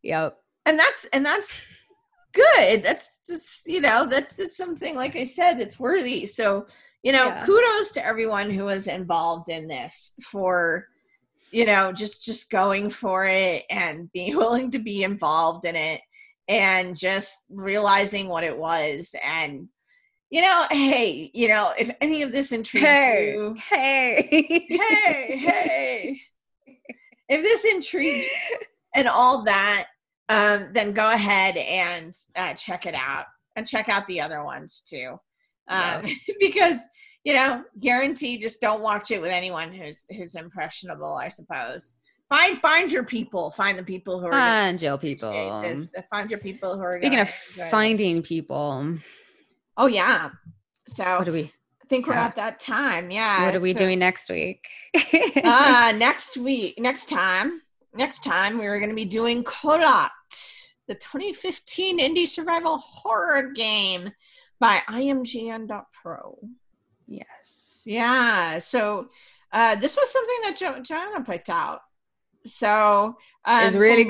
[0.02, 0.38] Yep.
[0.64, 1.62] and that's, and that's
[2.32, 2.82] good.
[2.82, 6.24] That's, that's, you know, that's, that's something, like I said, that's worthy.
[6.24, 6.66] So,
[7.02, 7.44] you know, Yeah.
[7.44, 10.86] kudos to everyone who was involved in this for,
[11.50, 16.00] you know, just, just going for it and being willing to be involved in it
[16.48, 19.68] and just realizing what it was and
[20.30, 23.32] you know hey you know if any of this intrigues Hey.
[23.34, 24.66] you Hey.
[24.70, 26.20] hey hey
[27.28, 28.26] if this intrigued
[28.94, 29.86] and all that
[30.28, 33.26] um then go ahead and uh, check it out
[33.56, 35.16] and check out the other ones too
[35.68, 36.02] um
[36.40, 36.78] because
[37.24, 41.98] you know guarantee just don't watch it with anyone who's who's impressionable i suppose
[42.28, 45.62] find find your people find the people who are Find your people.
[45.62, 45.94] this.
[46.10, 48.96] Find your people who are Speaking of finding people,
[49.76, 50.30] oh yeah
[50.86, 51.42] so what do we
[51.82, 52.24] i think we're yeah.
[52.26, 54.66] at that time yeah what are we so- doing next week?
[55.44, 57.60] uh next week next time
[57.94, 60.10] next time we're going to be doing Kholat
[60.86, 64.10] the 2015 indie survival horror game
[64.60, 66.38] by imgn.pro
[67.06, 67.82] yes.
[67.84, 69.08] yeah so
[69.52, 71.80] uh this was something that jo- joanna picked out
[72.48, 74.08] so um, It's really from-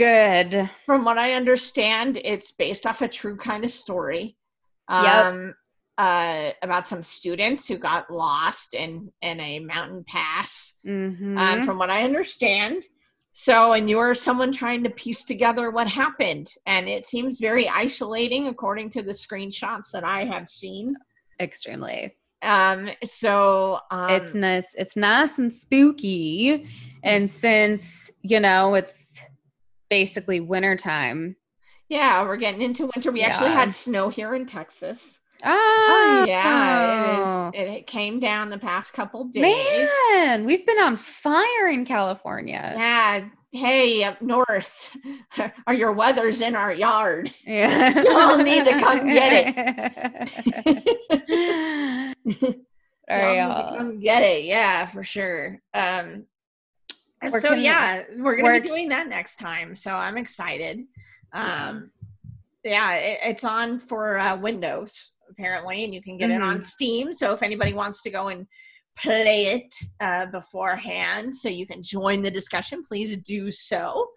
[0.51, 0.70] good.
[0.86, 4.36] from what I understand, it's based off a true kind of story.
[4.91, 5.24] Yep.
[5.26, 5.55] Um,
[5.99, 10.78] uh, about some students who got lost in in a mountain pass.
[10.86, 11.39] Mhm.
[11.39, 12.84] Um, from what I understand.
[13.32, 18.49] So, and you're someone trying to piece together what happened, and it seems very isolating
[18.49, 20.97] according to the screenshots that I have seen.
[21.41, 22.16] Extremely.
[22.43, 24.74] Um, so um, it's nice.
[24.76, 26.66] It's nice and spooky.
[27.03, 29.20] And since, you know, it's
[29.89, 31.36] basically wintertime.
[31.89, 33.11] yeah, we're getting into winter.
[33.12, 35.20] We actually had snow here in Texas.
[35.45, 37.76] Oh, Oh yeah, it is.
[37.76, 39.89] It came down the past couple days.
[40.12, 42.74] Man, we've been on fire in California.
[42.76, 43.24] Yeah.
[43.51, 44.95] Hey, up north,
[45.66, 47.32] are your weather's in our yard.
[47.47, 48.03] Yeah.
[48.03, 49.32] Y'all need to come get
[50.66, 50.74] Y'all
[53.79, 54.45] come get it.
[54.45, 55.61] Yeah, for sure.
[55.74, 56.26] Um.
[57.20, 59.74] We're so yeah, we're gonna we're- be doing that next time.
[59.74, 60.85] So I'm excited.
[61.35, 61.68] Yeah.
[61.68, 61.91] Um.
[62.64, 67.12] Yeah, it, it's on for uh, Windows apparently, and you can get it on Steam.
[67.12, 68.47] So if anybody wants to go and
[68.97, 74.09] play it uh, beforehand so you can join the discussion, please do so.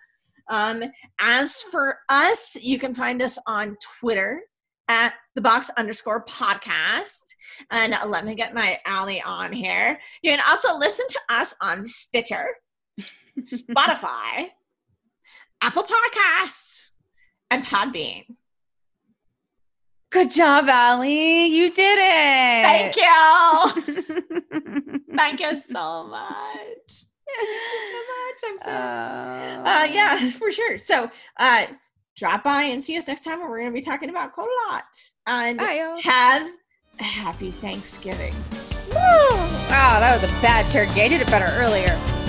[0.49, 0.83] Um,
[1.19, 4.41] as for us, you can find us on Twitter
[4.91, 7.23] at the box underscore podcast.
[7.71, 9.97] And let me get my alley on here.
[10.21, 12.45] You can also listen to us on Stitcher,
[13.39, 14.49] Spotify,
[15.61, 16.91] Apple Podcasts,
[17.49, 18.25] and Podbean.
[20.11, 21.45] Good job, Allie.
[21.45, 22.91] You did it.
[22.91, 23.03] Thank you.
[23.93, 25.01] you.
[25.15, 27.05] Thank you so much.
[27.33, 28.39] Thank you so much.
[28.43, 31.65] I'm so Uh, uh yeah for sure so uh
[32.21, 35.97] drop by and see us next time we're gonna be talking about Kholat and Bye,
[36.03, 36.47] have
[36.99, 38.35] a happy thanksgiving
[38.91, 38.97] Woo!
[39.71, 41.01] Wow, that was a bad turkey.
[41.01, 42.20] I did it better earlier.